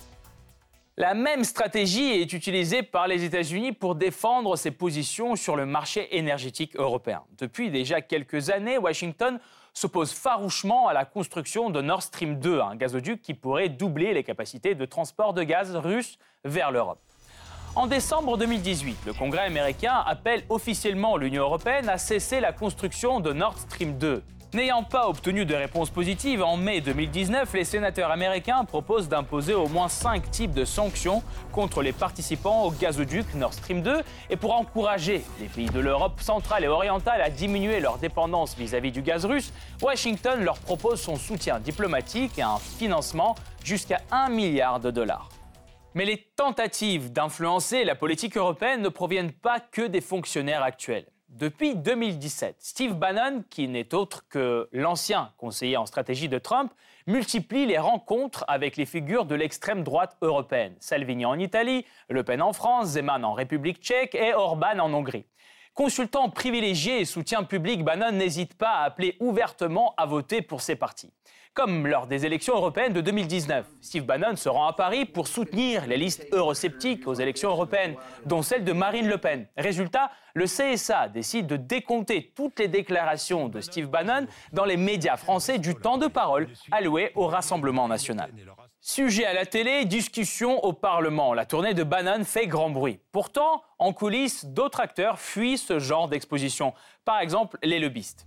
La 0.97 1.13
même 1.13 1.43
stratégie 1.43 2.19
est 2.19 2.33
utilisée 2.33 2.81
par 2.81 3.07
les 3.07 3.23
États-Unis 3.23 3.71
pour 3.71 3.93
défendre 3.93 4.55
ses 4.55 4.71
positions 4.71 5.35
sur 5.35 5.55
le 5.55 5.67
marché 5.67 6.17
énergétique 6.17 6.75
européen. 6.77 7.21
Depuis 7.37 7.69
déjà 7.69 8.01
quelques 8.01 8.49
années, 8.49 8.79
Washington 8.79 9.39
s'oppose 9.75 10.11
farouchement 10.11 10.87
à 10.87 10.93
la 10.93 11.05
construction 11.05 11.69
de 11.69 11.83
Nord 11.83 12.01
Stream 12.01 12.39
2, 12.39 12.61
un 12.61 12.75
gazoduc 12.75 13.21
qui 13.21 13.35
pourrait 13.35 13.69
doubler 13.69 14.15
les 14.15 14.23
capacités 14.23 14.73
de 14.73 14.85
transport 14.85 15.35
de 15.35 15.43
gaz 15.43 15.75
russe 15.75 16.17
vers 16.43 16.71
l'Europe. 16.71 16.99
En 17.73 17.87
décembre 17.87 18.37
2018, 18.37 18.97
le 19.05 19.13
Congrès 19.13 19.45
américain 19.45 20.03
appelle 20.05 20.43
officiellement 20.49 21.15
l'Union 21.15 21.43
européenne 21.43 21.87
à 21.87 21.97
cesser 21.97 22.41
la 22.41 22.51
construction 22.51 23.21
de 23.21 23.31
Nord 23.31 23.57
Stream 23.57 23.97
2. 23.97 24.21
N'ayant 24.53 24.83
pas 24.83 25.07
obtenu 25.07 25.45
de 25.45 25.55
réponse 25.55 25.89
positive, 25.89 26.43
en 26.43 26.57
mai 26.57 26.81
2019, 26.81 27.53
les 27.53 27.63
sénateurs 27.63 28.11
américains 28.11 28.65
proposent 28.65 29.07
d'imposer 29.07 29.53
au 29.53 29.69
moins 29.69 29.87
cinq 29.87 30.29
types 30.31 30.51
de 30.51 30.65
sanctions 30.65 31.23
contre 31.53 31.81
les 31.81 31.93
participants 31.93 32.65
au 32.65 32.71
gazoduc 32.71 33.33
Nord 33.35 33.53
Stream 33.53 33.81
2 33.81 34.01
et 34.29 34.35
pour 34.35 34.53
encourager 34.53 35.23
les 35.39 35.47
pays 35.47 35.69
de 35.69 35.79
l'Europe 35.79 36.19
centrale 36.19 36.65
et 36.65 36.67
orientale 36.67 37.21
à 37.21 37.29
diminuer 37.29 37.79
leur 37.79 37.99
dépendance 37.99 38.57
vis-à-vis 38.57 38.89
-vis 38.89 38.93
du 38.95 39.01
gaz 39.01 39.23
russe, 39.23 39.53
Washington 39.81 40.43
leur 40.43 40.57
propose 40.57 40.99
son 40.99 41.15
soutien 41.15 41.61
diplomatique 41.61 42.37
et 42.37 42.41
un 42.41 42.57
financement 42.57 43.35
jusqu'à 43.63 44.01
1 44.11 44.27
milliard 44.27 44.81
de 44.81 44.91
dollars. 44.91 45.29
Mais 45.93 46.05
les 46.05 46.17
tentatives 46.37 47.11
d'influencer 47.11 47.83
la 47.83 47.95
politique 47.95 48.37
européenne 48.37 48.81
ne 48.81 48.87
proviennent 48.87 49.33
pas 49.33 49.59
que 49.59 49.81
des 49.81 49.99
fonctionnaires 49.99 50.63
actuels. 50.63 51.05
Depuis 51.27 51.75
2017, 51.75 52.55
Steve 52.59 52.93
Bannon, 52.93 53.43
qui 53.49 53.67
n'est 53.67 53.93
autre 53.93 54.25
que 54.29 54.69
l'ancien 54.71 55.33
conseiller 55.37 55.75
en 55.75 55.85
stratégie 55.85 56.29
de 56.29 56.37
Trump, 56.37 56.71
multiplie 57.07 57.65
les 57.65 57.77
rencontres 57.77 58.45
avec 58.47 58.77
les 58.77 58.85
figures 58.85 59.25
de 59.25 59.35
l'extrême 59.35 59.83
droite 59.83 60.15
européenne. 60.21 60.75
Salvini 60.79 61.25
en 61.25 61.37
Italie, 61.37 61.85
Le 62.07 62.23
Pen 62.23 62.41
en 62.41 62.53
France, 62.53 62.91
Zeman 62.91 63.25
en 63.25 63.33
République 63.33 63.81
tchèque 63.81 64.15
et 64.15 64.33
Orban 64.33 64.79
en 64.79 64.93
Hongrie. 64.93 65.25
Consultant 65.73 66.29
privilégié 66.29 67.01
et 67.01 67.05
soutien 67.05 67.43
public, 67.43 67.83
Bannon 67.83 68.13
n'hésite 68.13 68.53
pas 68.53 68.75
à 68.75 68.83
appeler 68.83 69.17
ouvertement 69.19 69.93
à 69.97 70.05
voter 70.05 70.41
pour 70.41 70.61
ses 70.61 70.77
partis 70.77 71.11
comme 71.53 71.85
lors 71.85 72.07
des 72.07 72.25
élections 72.25 72.55
européennes 72.55 72.93
de 72.93 73.01
2019. 73.01 73.65
Steve 73.81 74.05
Bannon 74.05 74.35
se 74.35 74.47
rend 74.47 74.67
à 74.67 74.73
Paris 74.73 75.05
pour 75.05 75.27
soutenir 75.27 75.85
les 75.85 75.97
listes 75.97 76.27
eurosceptiques 76.31 77.07
aux 77.07 77.13
élections 77.13 77.49
européennes, 77.49 77.95
dont 78.25 78.41
celle 78.41 78.63
de 78.63 78.71
Marine 78.71 79.07
Le 79.07 79.17
Pen. 79.17 79.47
Résultat, 79.57 80.11
le 80.33 80.45
CSA 80.45 81.09
décide 81.09 81.47
de 81.47 81.57
décompter 81.57 82.31
toutes 82.35 82.59
les 82.59 82.69
déclarations 82.69 83.49
de 83.49 83.59
Steve 83.59 83.87
Bannon 83.87 84.27
dans 84.53 84.65
les 84.65 84.77
médias 84.77 85.17
français 85.17 85.59
du 85.59 85.75
temps 85.75 85.97
de 85.97 86.07
parole 86.07 86.47
alloué 86.71 87.11
au 87.15 87.27
Rassemblement 87.27 87.87
national. 87.89 88.31
Sujet 88.79 89.25
à 89.25 89.33
la 89.33 89.45
télé, 89.45 89.85
discussion 89.85 90.63
au 90.63 90.73
Parlement. 90.73 91.33
La 91.33 91.45
tournée 91.45 91.73
de 91.73 91.83
Bannon 91.83 92.23
fait 92.23 92.47
grand 92.47 92.69
bruit. 92.69 92.99
Pourtant, 93.11 93.61
en 93.77 93.93
coulisses, 93.93 94.45
d'autres 94.45 94.79
acteurs 94.79 95.19
fuient 95.19 95.57
ce 95.57 95.79
genre 95.79 96.07
d'exposition. 96.07 96.73
Par 97.03 97.19
exemple, 97.19 97.57
les 97.61 97.79
lobbyistes. 97.79 98.25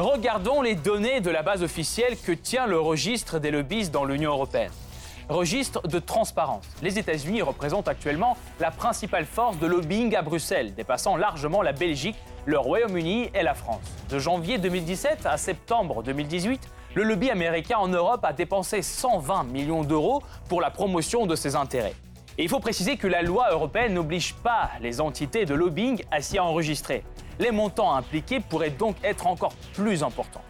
Regardons 0.00 0.62
les 0.62 0.76
données 0.76 1.20
de 1.20 1.28
la 1.28 1.42
base 1.42 1.62
officielle 1.62 2.16
que 2.16 2.32
tient 2.32 2.66
le 2.66 2.80
registre 2.80 3.38
des 3.38 3.50
lobbyistes 3.50 3.92
dans 3.92 4.06
l'Union 4.06 4.30
européenne. 4.30 4.70
Registre 5.28 5.86
de 5.86 5.98
transparence. 5.98 6.64
Les 6.80 6.98
États-Unis 6.98 7.42
représentent 7.42 7.86
actuellement 7.86 8.38
la 8.60 8.70
principale 8.70 9.26
force 9.26 9.58
de 9.58 9.66
lobbying 9.66 10.16
à 10.16 10.22
Bruxelles, 10.22 10.74
dépassant 10.74 11.18
largement 11.18 11.60
la 11.60 11.72
Belgique, 11.72 12.16
le 12.46 12.58
Royaume-Uni 12.58 13.28
et 13.34 13.42
la 13.42 13.52
France. 13.52 13.82
De 14.08 14.18
janvier 14.18 14.56
2017 14.56 15.26
à 15.26 15.36
septembre 15.36 16.02
2018, 16.02 16.66
le 16.94 17.02
lobby 17.02 17.28
américain 17.28 17.76
en 17.76 17.88
Europe 17.88 18.24
a 18.24 18.32
dépensé 18.32 18.80
120 18.80 19.44
millions 19.52 19.82
d'euros 19.82 20.22
pour 20.48 20.62
la 20.62 20.70
promotion 20.70 21.26
de 21.26 21.36
ses 21.36 21.56
intérêts. 21.56 21.94
Et 22.38 22.42
il 22.42 22.48
faut 22.48 22.60
préciser 22.60 22.96
que 22.96 23.06
la 23.06 23.20
loi 23.20 23.52
européenne 23.52 23.92
n'oblige 23.92 24.32
pas 24.32 24.70
les 24.80 25.02
entités 25.02 25.44
de 25.44 25.52
lobbying 25.52 26.02
à 26.10 26.22
s'y 26.22 26.38
enregistrer. 26.38 27.04
Les 27.40 27.52
montants 27.52 27.94
impliqués 27.94 28.38
pourraient 28.38 28.68
donc 28.68 28.96
être 29.02 29.26
encore 29.26 29.54
plus 29.72 30.02
importants. 30.02 30.44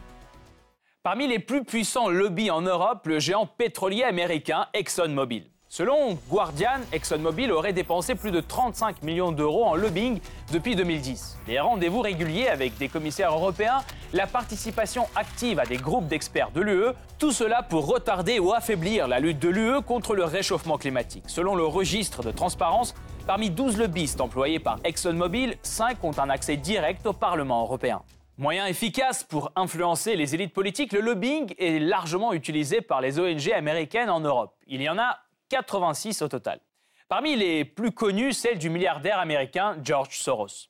Parmi 1.05 1.29
les 1.29 1.39
plus 1.39 1.65
puissants 1.65 2.09
lobbies 2.09 2.51
en 2.51 2.63
Europe, 2.63 3.07
le 3.07 3.21
géant 3.21 3.47
pétrolier 3.47 4.03
américain 4.03 4.67
ExxonMobil. 4.75 5.45
Selon 5.69 6.19
Guardian, 6.29 6.81
ExxonMobil 6.93 7.53
aurait 7.53 7.73
dépensé 7.73 8.17
plus 8.17 8.33
de 8.33 8.41
35 8.41 9.05
millions 9.05 9.31
d'euros 9.31 9.67
en 9.67 9.77
lobbying 9.77 10.19
depuis 10.53 10.75
2010. 10.75 11.39
Des 11.47 11.61
rendez-vous 11.61 12.01
réguliers 12.01 12.49
avec 12.49 12.77
des 12.77 12.89
commissaires 12.89 13.35
européens, 13.35 13.85
la 14.13 14.27
participation 14.27 15.07
active 15.15 15.61
à 15.61 15.67
des 15.67 15.77
groupes 15.77 16.09
d'experts 16.09 16.51
de 16.51 16.61
l'UE, 16.61 16.93
tout 17.21 17.31
cela 17.31 17.63
pour 17.63 17.87
retarder 17.87 18.41
ou 18.41 18.53
affaiblir 18.53 19.07
la 19.07 19.21
lutte 19.21 19.39
de 19.39 19.49
l'UE 19.49 19.81
contre 19.83 20.17
le 20.17 20.25
réchauffement 20.25 20.77
climatique. 20.77 21.23
Selon 21.29 21.55
le 21.55 21.65
registre 21.65 22.25
de 22.25 22.33
transparence, 22.33 22.97
parmi 23.27 23.51
12 23.51 23.79
lobbyistes 23.79 24.21
employés 24.21 24.59
par 24.59 24.79
ExxonMobil, 24.85 25.57
5 25.63 26.03
ont 26.05 26.19
un 26.19 26.31
accès 26.31 26.57
direct 26.57 27.07
au 27.07 27.13
Parlement 27.13 27.63
européen. 27.63 28.03
Moyen 28.39 28.67
efficace 28.67 29.23
pour 29.23 29.53
influencer 29.55 30.17
les 30.17 30.35
élites 30.35 30.55
politiques, 30.55 30.93
le 30.93 31.01
lobbying 31.01 31.55
est 31.59 31.79
largement 31.79 32.33
utilisé 32.33 32.81
par 32.81 33.01
les 33.01 33.19
ONG 33.19 33.53
américaines 33.53 34.11
en 34.11 34.21
Europe. 34.21 34.55
Il 34.67 34.81
y 34.81 34.89
en 34.89 34.99
a 34.99 35.19
86 35.51 36.23
au 36.23 36.29
total. 36.29 36.61
Parmi 37.09 37.37
les 37.37 37.65
plus 37.65 37.93
connus, 37.93 38.33
celle 38.33 38.59
du 38.59 38.71
milliardaire 38.71 39.19
américain 39.19 39.77
George 39.83 40.17
Soros. 40.17 40.69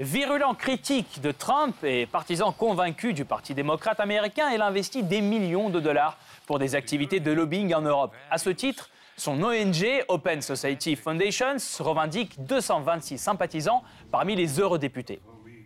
Virulent 0.00 0.54
critique 0.54 1.20
de 1.20 1.32
Trump 1.32 1.74
et 1.82 2.06
partisan 2.06 2.52
convaincu 2.52 3.14
du 3.14 3.24
Parti 3.24 3.52
démocrate 3.52 3.98
américain, 3.98 4.50
il 4.54 4.62
investit 4.62 5.02
des 5.02 5.20
millions 5.20 5.70
de 5.70 5.80
dollars 5.80 6.16
pour 6.46 6.60
des 6.60 6.76
activités 6.76 7.18
de 7.18 7.32
lobbying 7.32 7.74
en 7.74 7.80
Europe. 7.80 8.14
À 8.30 8.38
ce 8.38 8.50
titre, 8.50 8.90
son 9.20 9.42
ONG, 9.42 10.04
Open 10.08 10.40
Society 10.40 10.96
Foundations, 10.96 11.56
revendique 11.80 12.44
226 12.44 13.18
sympathisants 13.18 13.82
parmi 14.10 14.36
les 14.36 14.60
eurodéputés. 14.60 15.20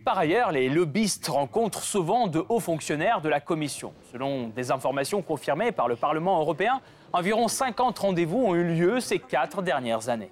Par 0.05 0.17
ailleurs, 0.17 0.51
les 0.51 0.67
lobbyistes 0.67 1.27
rencontrent 1.27 1.83
souvent 1.83 2.27
de 2.27 2.43
hauts 2.49 2.59
fonctionnaires 2.59 3.21
de 3.21 3.29
la 3.29 3.39
Commission. 3.39 3.93
Selon 4.11 4.49
des 4.49 4.71
informations 4.71 5.21
confirmées 5.21 5.71
par 5.71 5.87
le 5.87 5.95
Parlement 5.95 6.39
européen, 6.39 6.81
Environ 7.15 7.47
50 7.47 7.99
rendez-vous 7.99 8.39
ont 8.39 8.55
eu 8.55 8.63
lieu 8.63 8.99
ces 8.99 9.19
quatre 9.19 9.61
dernières 9.61 10.09
années. 10.09 10.31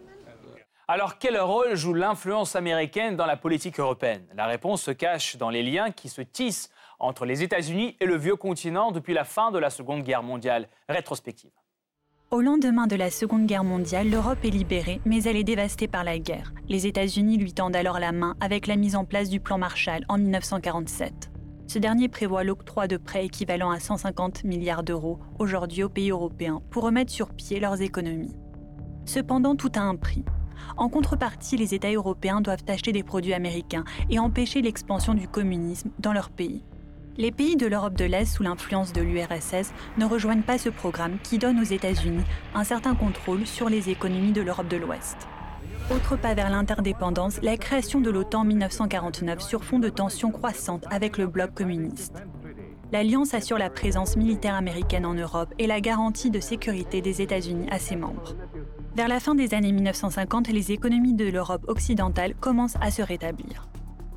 Alors 0.87 1.19
quel 1.19 1.39
rôle 1.39 1.75
joue 1.75 1.93
l'influence 1.93 2.55
américaine 2.55 3.15
dans 3.15 3.27
la 3.27 3.37
politique 3.37 3.79
européenne? 3.79 4.25
La 4.35 4.47
réponse 4.47 4.81
se 4.81 4.91
cache 4.91 5.37
dans 5.37 5.51
les 5.51 5.61
liens 5.61 5.91
qui 5.91 6.09
se 6.09 6.21
tissent 6.21 6.71
entre 6.97 7.25
les 7.25 7.43
États-Unis 7.43 7.95
et 7.99 8.05
le 8.07 8.17
vieux 8.17 8.35
continent 8.35 8.91
depuis 8.91 9.13
la 9.13 9.25
fin 9.25 9.51
de 9.51 9.59
la 9.59 9.69
Seconde 9.69 10.01
Guerre 10.01 10.23
mondiale. 10.23 10.67
Rétrospective. 10.89 11.51
Au 12.33 12.39
lendemain 12.39 12.87
de 12.87 12.95
la 12.95 13.11
Seconde 13.11 13.45
Guerre 13.45 13.65
mondiale, 13.65 14.09
l'Europe 14.09 14.37
est 14.45 14.51
libérée, 14.51 15.01
mais 15.03 15.21
elle 15.23 15.35
est 15.35 15.43
dévastée 15.43 15.89
par 15.89 16.05
la 16.05 16.17
guerre. 16.17 16.53
Les 16.69 16.87
États-Unis 16.87 17.37
lui 17.37 17.51
tendent 17.51 17.75
alors 17.75 17.99
la 17.99 18.13
main 18.13 18.37
avec 18.39 18.67
la 18.67 18.77
mise 18.77 18.95
en 18.95 19.03
place 19.03 19.27
du 19.27 19.41
plan 19.41 19.57
Marshall 19.57 20.05
en 20.07 20.17
1947. 20.17 21.29
Ce 21.67 21.77
dernier 21.77 22.07
prévoit 22.07 22.45
l'octroi 22.45 22.87
de 22.87 22.95
prêts 22.95 23.25
équivalents 23.25 23.69
à 23.69 23.81
150 23.81 24.45
milliards 24.45 24.83
d'euros 24.83 25.19
aujourd'hui 25.39 25.83
aux 25.83 25.89
pays 25.89 26.11
européens 26.11 26.61
pour 26.69 26.83
remettre 26.83 27.11
sur 27.11 27.33
pied 27.33 27.59
leurs 27.59 27.81
économies. 27.81 28.37
Cependant, 29.03 29.57
tout 29.57 29.71
a 29.75 29.81
un 29.81 29.97
prix. 29.97 30.23
En 30.77 30.87
contrepartie, 30.87 31.57
les 31.57 31.73
États 31.73 31.91
européens 31.91 32.39
doivent 32.39 32.63
acheter 32.69 32.93
des 32.93 33.03
produits 33.03 33.33
américains 33.33 33.83
et 34.09 34.19
empêcher 34.19 34.61
l'expansion 34.61 35.15
du 35.15 35.27
communisme 35.27 35.89
dans 35.99 36.13
leur 36.13 36.29
pays. 36.29 36.63
Les 37.17 37.31
pays 37.31 37.57
de 37.57 37.67
l'Europe 37.67 37.95
de 37.95 38.05
l'Est 38.05 38.25
sous 38.25 38.43
l'influence 38.43 38.93
de 38.93 39.01
l'URSS 39.01 39.73
ne 39.97 40.05
rejoignent 40.05 40.43
pas 40.43 40.57
ce 40.57 40.69
programme 40.69 41.17
qui 41.21 41.37
donne 41.37 41.59
aux 41.59 41.63
États-Unis 41.63 42.23
un 42.55 42.63
certain 42.63 42.95
contrôle 42.95 43.45
sur 43.45 43.69
les 43.69 43.89
économies 43.89 44.31
de 44.31 44.41
l'Europe 44.41 44.69
de 44.69 44.77
l'Ouest. 44.77 45.17
Autre 45.93 46.15
pas 46.15 46.33
vers 46.33 46.49
l'interdépendance, 46.49 47.41
la 47.41 47.57
création 47.57 47.99
de 47.99 48.09
l'OTAN 48.09 48.41
en 48.41 48.45
1949 48.45 49.41
sur 49.41 49.65
fond 49.65 49.79
de 49.79 49.89
tensions 49.89 50.31
croissantes 50.31 50.85
avec 50.89 51.17
le 51.17 51.27
bloc 51.27 51.53
communiste. 51.53 52.23
L'Alliance 52.93 53.33
assure 53.33 53.57
la 53.57 53.69
présence 53.69 54.15
militaire 54.15 54.55
américaine 54.55 55.05
en 55.05 55.13
Europe 55.13 55.53
et 55.59 55.67
la 55.67 55.81
garantie 55.81 56.31
de 56.31 56.39
sécurité 56.39 57.01
des 57.01 57.21
États-Unis 57.21 57.67
à 57.71 57.79
ses 57.79 57.97
membres. 57.97 58.35
Vers 58.95 59.09
la 59.09 59.19
fin 59.19 59.35
des 59.35 59.53
années 59.53 59.71
1950, 59.73 60.47
les 60.47 60.71
économies 60.71 61.13
de 61.13 61.29
l'Europe 61.29 61.65
occidentale 61.67 62.35
commencent 62.35 62.77
à 62.81 62.89
se 62.89 63.01
rétablir. 63.01 63.67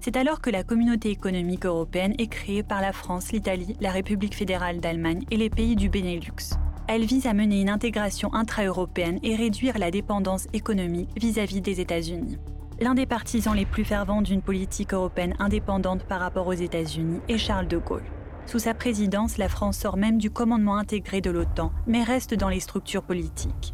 C'est 0.05 0.19
alors 0.19 0.43
que 0.43 0.51
la 0.51 0.65
communauté 0.65 1.09
économique 1.09 1.65
européenne 1.65 2.13
est 2.19 2.27
créée 2.27 2.63
par 2.63 2.83
la 2.83 2.93
France, 2.93 3.33
l'Italie, 3.33 3.75
la 3.81 3.91
République 3.91 4.37
fédérale 4.37 4.79
d'Allemagne 4.79 5.25
et 5.31 5.39
les 5.39 5.49
pays 5.49 5.77
du 5.77 5.89
Benelux. 5.89 6.59
Elle 6.89 7.07
vise 7.07 7.27
à 7.27 7.33
mener 7.33 7.63
une 7.63 7.71
intégration 7.71 8.35
intra-européenne 8.35 9.19
et 9.23 9.35
réduire 9.35 9.79
la 9.79 9.91
dépendance 9.91 10.47
économique 10.53 11.09
vis-à-vis 11.17 11.63
des 11.63 11.81
États-Unis. 11.81 12.37
L'un 12.81 12.95
des 12.95 13.07
partisans 13.07 13.57
les 13.57 13.65
plus 13.65 13.87
fervents 13.87 14.21
d'une 14.21 14.43
politique 14.43 14.93
européenne 14.93 15.37
indépendante 15.39 16.05
par 16.05 16.21
rapport 16.21 16.49
aux 16.49 16.53
États-Unis 16.53 17.21
est 17.31 17.39
Charles 17.39 17.69
de 17.69 17.79
Gaulle. 17.79 18.05
Sous 18.45 18.59
sa 18.59 18.75
présidence, 18.75 19.39
la 19.39 19.49
France 19.49 19.79
sort 19.79 19.97
même 19.97 20.19
du 20.19 20.31
commandement 20.31 20.77
intégré 20.77 21.23
de 21.23 21.31
l'OTAN, 21.31 21.73
mais 21.87 22.03
reste 22.03 22.35
dans 22.35 22.51
les 22.51 22.61
structures 22.61 23.05
politiques. 23.05 23.73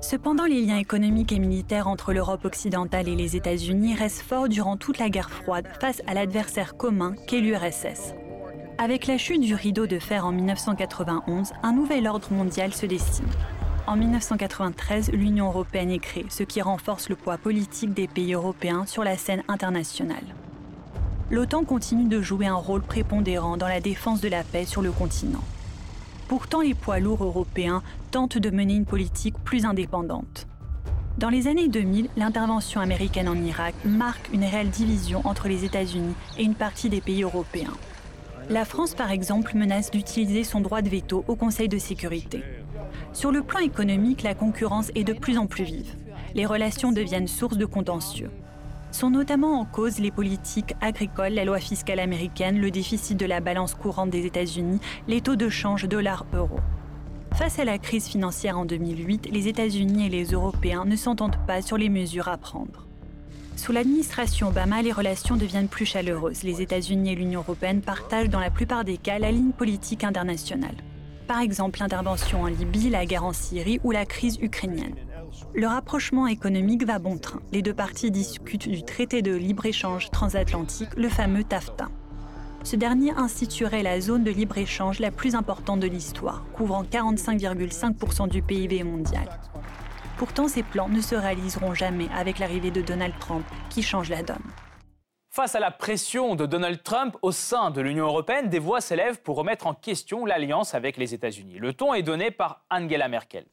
Cependant, 0.00 0.44
les 0.44 0.64
liens 0.64 0.78
économiques 0.78 1.32
et 1.32 1.40
militaires 1.40 1.88
entre 1.88 2.12
l'Europe 2.12 2.44
occidentale 2.44 3.08
et 3.08 3.16
les 3.16 3.34
États-Unis 3.34 3.96
restent 3.96 4.22
forts 4.22 4.48
durant 4.48 4.76
toute 4.76 4.98
la 4.98 5.08
guerre 5.08 5.30
froide 5.30 5.66
face 5.80 6.02
à 6.06 6.14
l'adversaire 6.14 6.76
commun 6.76 7.14
qu'est 7.26 7.40
l'URSS. 7.40 8.14
Avec 8.78 9.08
la 9.08 9.18
chute 9.18 9.40
du 9.40 9.56
rideau 9.56 9.88
de 9.88 9.98
fer 9.98 10.24
en 10.24 10.30
1991, 10.30 11.50
un 11.64 11.72
nouvel 11.72 12.06
ordre 12.06 12.32
mondial 12.32 12.72
se 12.72 12.86
dessine. 12.86 13.26
En 13.88 13.96
1993, 13.96 15.10
l'Union 15.12 15.46
européenne 15.46 15.90
est 15.90 15.98
créée, 15.98 16.26
ce 16.28 16.44
qui 16.44 16.62
renforce 16.62 17.08
le 17.08 17.16
poids 17.16 17.36
politique 17.36 17.92
des 17.92 18.06
pays 18.06 18.34
européens 18.34 18.86
sur 18.86 19.02
la 19.02 19.16
scène 19.16 19.42
internationale. 19.48 20.22
L'OTAN 21.30 21.64
continue 21.64 22.06
de 22.06 22.22
jouer 22.22 22.46
un 22.46 22.54
rôle 22.54 22.82
prépondérant 22.82 23.56
dans 23.56 23.66
la 23.66 23.80
défense 23.80 24.20
de 24.20 24.28
la 24.28 24.44
paix 24.44 24.64
sur 24.64 24.80
le 24.80 24.92
continent. 24.92 25.42
Pourtant, 26.28 26.60
les 26.60 26.74
poids 26.74 27.00
lourds 27.00 27.24
européens 27.24 27.82
tentent 28.10 28.36
de 28.36 28.50
mener 28.50 28.74
une 28.74 28.84
politique 28.84 29.36
plus 29.44 29.64
indépendante. 29.64 30.46
Dans 31.16 31.30
les 31.30 31.48
années 31.48 31.68
2000, 31.68 32.10
l'intervention 32.18 32.82
américaine 32.82 33.30
en 33.30 33.34
Irak 33.34 33.74
marque 33.86 34.28
une 34.34 34.44
réelle 34.44 34.68
division 34.68 35.26
entre 35.26 35.48
les 35.48 35.64
États-Unis 35.64 36.14
et 36.36 36.42
une 36.42 36.54
partie 36.54 36.90
des 36.90 37.00
pays 37.00 37.22
européens. 37.22 37.72
La 38.50 38.66
France, 38.66 38.94
par 38.94 39.10
exemple, 39.10 39.56
menace 39.56 39.90
d'utiliser 39.90 40.44
son 40.44 40.60
droit 40.60 40.82
de 40.82 40.90
veto 40.90 41.24
au 41.28 41.34
Conseil 41.34 41.68
de 41.68 41.78
sécurité. 41.78 42.42
Sur 43.14 43.32
le 43.32 43.42
plan 43.42 43.60
économique, 43.60 44.22
la 44.22 44.34
concurrence 44.34 44.92
est 44.94 45.04
de 45.04 45.14
plus 45.14 45.38
en 45.38 45.46
plus 45.46 45.64
vive. 45.64 45.94
Les 46.34 46.44
relations 46.44 46.92
deviennent 46.92 47.26
source 47.26 47.56
de 47.56 47.64
contentieux. 47.64 48.30
Sont 48.90 49.10
notamment 49.10 49.60
en 49.60 49.64
cause 49.64 49.98
les 49.98 50.10
politiques 50.10 50.74
agricoles, 50.80 51.34
la 51.34 51.44
loi 51.44 51.60
fiscale 51.60 52.00
américaine, 52.00 52.58
le 52.58 52.70
déficit 52.70 53.18
de 53.18 53.26
la 53.26 53.40
balance 53.40 53.74
courante 53.74 54.10
des 54.10 54.24
États-Unis, 54.24 54.80
les 55.06 55.20
taux 55.20 55.36
de 55.36 55.48
change 55.48 55.86
dollar-euro. 55.86 56.58
Face 57.34 57.58
à 57.58 57.64
la 57.64 57.78
crise 57.78 58.06
financière 58.08 58.58
en 58.58 58.64
2008, 58.64 59.28
les 59.30 59.46
États-Unis 59.46 60.06
et 60.06 60.08
les 60.08 60.24
Européens 60.32 60.84
ne 60.86 60.96
s'entendent 60.96 61.38
pas 61.46 61.62
sur 61.62 61.76
les 61.76 61.90
mesures 61.90 62.28
à 62.28 62.38
prendre. 62.38 62.86
Sous 63.56 63.72
l'administration 63.72 64.48
Obama, 64.48 64.82
les 64.82 64.92
relations 64.92 65.36
deviennent 65.36 65.68
plus 65.68 65.84
chaleureuses. 65.84 66.42
Les 66.42 66.62
États-Unis 66.62 67.12
et 67.12 67.14
l'Union 67.14 67.40
européenne 67.40 67.82
partagent 67.82 68.30
dans 68.30 68.40
la 68.40 68.50
plupart 68.50 68.84
des 68.84 68.96
cas 68.96 69.18
la 69.18 69.32
ligne 69.32 69.52
politique 69.52 70.04
internationale. 70.04 70.76
Par 71.26 71.40
exemple, 71.40 71.80
l'intervention 71.80 72.42
en 72.42 72.46
Libye, 72.46 72.88
la 72.88 73.04
guerre 73.04 73.24
en 73.24 73.32
Syrie 73.32 73.80
ou 73.84 73.90
la 73.90 74.06
crise 74.06 74.38
ukrainienne. 74.40 74.94
Le 75.54 75.66
rapprochement 75.66 76.26
économique 76.26 76.84
va 76.84 76.98
bon 76.98 77.18
train. 77.18 77.40
Les 77.52 77.62
deux 77.62 77.74
parties 77.74 78.10
discutent 78.10 78.68
du 78.68 78.82
traité 78.82 79.22
de 79.22 79.34
libre-échange 79.34 80.10
transatlantique, 80.10 80.94
le 80.96 81.08
fameux 81.08 81.44
TAFTA. 81.44 81.88
Ce 82.64 82.76
dernier 82.76 83.12
instituerait 83.12 83.82
la 83.82 84.00
zone 84.00 84.24
de 84.24 84.30
libre-échange 84.30 84.98
la 84.98 85.10
plus 85.10 85.34
importante 85.34 85.80
de 85.80 85.86
l'histoire, 85.86 86.44
couvrant 86.54 86.82
45,5% 86.82 88.28
du 88.28 88.42
PIB 88.42 88.82
mondial. 88.82 89.28
Pourtant, 90.16 90.48
ces 90.48 90.64
plans 90.64 90.88
ne 90.88 91.00
se 91.00 91.14
réaliseront 91.14 91.74
jamais 91.74 92.08
avec 92.14 92.38
l'arrivée 92.38 92.72
de 92.72 92.82
Donald 92.82 93.14
Trump, 93.20 93.46
qui 93.70 93.82
change 93.82 94.10
la 94.10 94.22
donne. 94.22 94.42
Face 95.30 95.54
à 95.54 95.60
la 95.60 95.70
pression 95.70 96.34
de 96.34 96.46
Donald 96.46 96.82
Trump 96.82 97.16
au 97.22 97.30
sein 97.30 97.70
de 97.70 97.80
l'Union 97.80 98.06
européenne, 98.06 98.48
des 98.48 98.58
voix 98.58 98.80
s'élèvent 98.80 99.22
pour 99.22 99.36
remettre 99.36 99.68
en 99.68 99.74
question 99.74 100.26
l'alliance 100.26 100.74
avec 100.74 100.96
les 100.96 101.14
États-Unis. 101.14 101.58
Le 101.58 101.72
ton 101.72 101.94
est 101.94 102.02
donné 102.02 102.32
par 102.32 102.64
Angela 102.70 103.06
Merkel. 103.08 103.46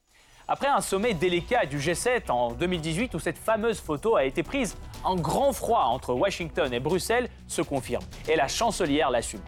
Après 0.47 0.67
un 0.67 0.81
sommet 0.81 1.15
délicat 1.15 1.65
du 1.65 1.79
G7 1.79 2.29
en 2.29 2.51
2018 2.51 3.15
où 3.15 3.19
cette 3.19 3.39
fameuse 3.39 3.79
photo 3.79 4.15
a 4.15 4.25
été 4.25 4.43
prise, 4.43 4.77
un 5.03 5.15
grand 5.15 5.53
froid 5.53 5.85
entre 5.85 6.13
Washington 6.13 6.71
et 6.71 6.79
Bruxelles 6.79 7.29
se 7.47 7.63
confirme 7.63 8.03
et 8.29 8.35
la 8.35 8.47
chancelière 8.47 9.09
l'assume. 9.09 9.41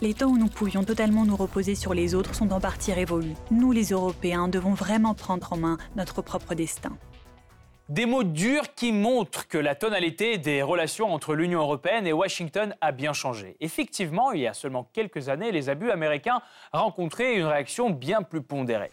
Les 0.00 0.14
temps 0.14 0.28
où 0.28 0.38
nous 0.38 0.46
pouvions 0.46 0.84
totalement 0.84 1.24
nous 1.24 1.34
reposer 1.34 1.74
sur 1.74 1.92
les 1.92 2.14
autres 2.14 2.36
sont 2.36 2.52
en 2.52 2.60
partie 2.60 2.92
révolus. 2.92 3.34
Nous, 3.50 3.72
les 3.72 3.86
Européens, 3.86 4.46
devons 4.46 4.74
vraiment 4.74 5.14
prendre 5.14 5.52
en 5.52 5.56
main 5.56 5.76
notre 5.96 6.22
propre 6.22 6.54
destin. 6.54 6.96
Des 7.88 8.06
mots 8.06 8.22
durs 8.22 8.74
qui 8.74 8.92
montrent 8.92 9.48
que 9.48 9.58
la 9.58 9.74
tonalité 9.74 10.38
des 10.38 10.62
relations 10.62 11.12
entre 11.12 11.34
l'Union 11.34 11.60
européenne 11.60 12.06
et 12.06 12.12
Washington 12.12 12.76
a 12.80 12.92
bien 12.92 13.12
changé. 13.12 13.56
Effectivement, 13.60 14.30
il 14.30 14.42
y 14.42 14.46
a 14.46 14.54
seulement 14.54 14.88
quelques 14.92 15.28
années, 15.28 15.50
les 15.50 15.68
abus 15.68 15.90
américains 15.90 16.40
rencontraient 16.72 17.34
une 17.34 17.44
réaction 17.44 17.90
bien 17.90 18.22
plus 18.22 18.40
pondérée. 18.40 18.90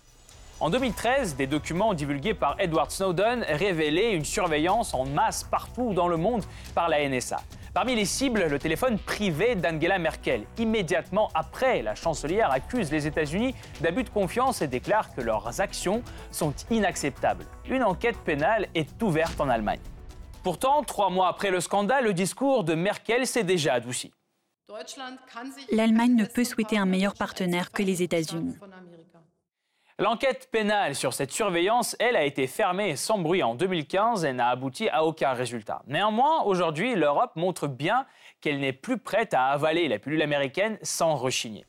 En 0.61 0.69
2013, 0.69 1.37
des 1.37 1.47
documents 1.47 1.95
divulgués 1.95 2.35
par 2.35 2.55
Edward 2.59 2.91
Snowden 2.91 3.43
révélaient 3.49 4.13
une 4.13 4.23
surveillance 4.23 4.93
en 4.93 5.05
masse 5.05 5.43
partout 5.43 5.95
dans 5.95 6.07
le 6.07 6.17
monde 6.17 6.43
par 6.75 6.87
la 6.87 7.09
NSA. 7.09 7.41
Parmi 7.73 7.95
les 7.95 8.05
cibles, 8.05 8.45
le 8.45 8.59
téléphone 8.59 8.99
privé 8.99 9.55
d'Angela 9.55 9.97
Merkel. 9.97 10.43
Immédiatement 10.59 11.31
après, 11.33 11.81
la 11.81 11.95
chancelière 11.95 12.51
accuse 12.51 12.91
les 12.91 13.07
États-Unis 13.07 13.55
d'abus 13.79 14.03
de 14.03 14.09
confiance 14.09 14.61
et 14.61 14.67
déclare 14.67 15.11
que 15.15 15.21
leurs 15.21 15.61
actions 15.61 16.03
sont 16.29 16.53
inacceptables. 16.69 17.45
Une 17.67 17.83
enquête 17.83 18.19
pénale 18.19 18.67
est 18.75 19.01
ouverte 19.01 19.41
en 19.41 19.49
Allemagne. 19.49 19.79
Pourtant, 20.43 20.83
trois 20.83 21.09
mois 21.09 21.27
après 21.27 21.49
le 21.49 21.59
scandale, 21.59 22.03
le 22.03 22.13
discours 22.13 22.63
de 22.63 22.75
Merkel 22.75 23.25
s'est 23.25 23.43
déjà 23.43 23.73
adouci. 23.73 24.11
L'Allemagne 25.71 26.15
ne 26.15 26.25
peut 26.25 26.43
souhaiter 26.43 26.77
un 26.77 26.85
meilleur 26.85 27.15
partenaire 27.15 27.71
que 27.71 27.81
les 27.81 28.03
États-Unis. 28.03 28.55
L'enquête 30.01 30.49
pénale 30.51 30.95
sur 30.95 31.13
cette 31.13 31.31
surveillance, 31.31 31.95
elle, 31.99 32.15
a 32.15 32.23
été 32.23 32.47
fermée 32.47 32.95
sans 32.95 33.19
bruit 33.19 33.43
en 33.43 33.53
2015 33.53 34.25
et 34.25 34.33
n'a 34.33 34.47
abouti 34.47 34.89
à 34.89 35.05
aucun 35.05 35.33
résultat. 35.33 35.83
Néanmoins, 35.85 36.41
aujourd'hui, 36.41 36.95
l'Europe 36.95 37.33
montre 37.35 37.67
bien 37.67 38.07
qu'elle 38.41 38.59
n'est 38.59 38.73
plus 38.73 38.97
prête 38.97 39.35
à 39.35 39.49
avaler 39.49 39.87
la 39.87 39.99
pilule 39.99 40.23
américaine 40.23 40.79
sans 40.81 41.17
rechigner. 41.17 41.67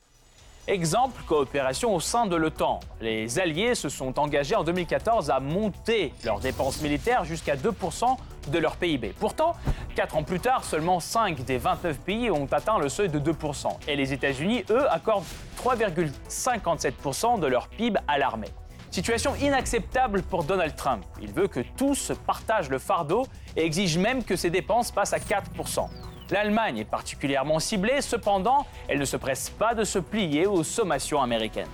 Exemple, 0.67 1.21
coopération 1.29 1.95
au 1.95 2.01
sein 2.01 2.25
de 2.25 2.35
l'OTAN. 2.35 2.81
Les 3.03 3.39
Alliés 3.39 3.75
se 3.75 3.91
sont 3.91 4.19
engagés 4.19 4.55
en 4.55 4.65
2014 4.65 5.29
à 5.29 5.39
monter 5.39 6.15
leurs 6.25 6.41
dépenses 6.41 6.81
militaires 6.81 7.27
jusqu'à 7.27 7.57
2% 7.57 8.17
de 8.50 8.58
leur 8.58 8.76
PIB. 8.76 9.14
Pourtant, 9.18 9.54
4 9.94 10.16
ans 10.16 10.22
plus 10.22 10.40
tard, 10.40 10.64
seulement 10.64 11.00
5 11.00 11.44
des 11.44 11.58
29 11.58 11.99
pays 11.99 12.30
ont 12.30 12.49
atteint 12.50 12.78
le 12.78 12.88
seuil 12.88 13.08
de 13.08 13.18
2%. 13.18 13.68
Et 13.88 13.96
les 13.96 14.12
États-Unis, 14.12 14.64
eux, 14.70 14.90
accordent 14.90 15.25
3,57% 15.62 17.40
de 17.40 17.46
leur 17.46 17.68
PIB 17.68 17.99
à 18.08 18.18
l'armée. 18.18 18.49
Situation 18.90 19.34
inacceptable 19.37 20.22
pour 20.22 20.44
Donald 20.44 20.76
Trump. 20.76 21.02
Il 21.22 21.32
veut 21.32 21.49
que 21.49 21.61
tous 21.76 22.12
partagent 22.26 22.68
le 22.68 22.78
fardeau 22.78 23.26
et 23.56 23.64
exige 23.64 23.96
même 23.96 24.22
que 24.22 24.37
ses 24.37 24.50
dépenses 24.50 24.90
passent 24.90 25.14
à 25.14 25.18
4%. 25.18 25.88
L'Allemagne 26.30 26.78
est 26.78 26.84
particulièrement 26.84 27.58
ciblée, 27.58 28.00
cependant, 28.00 28.66
elle 28.88 28.99
ne 28.99 29.04
se 29.04 29.16
presse 29.16 29.50
pas 29.50 29.75
de 29.75 29.84
se 29.84 29.99
plier 29.99 30.46
aux 30.46 30.62
sommations 30.62 31.22
américaines. 31.22 31.68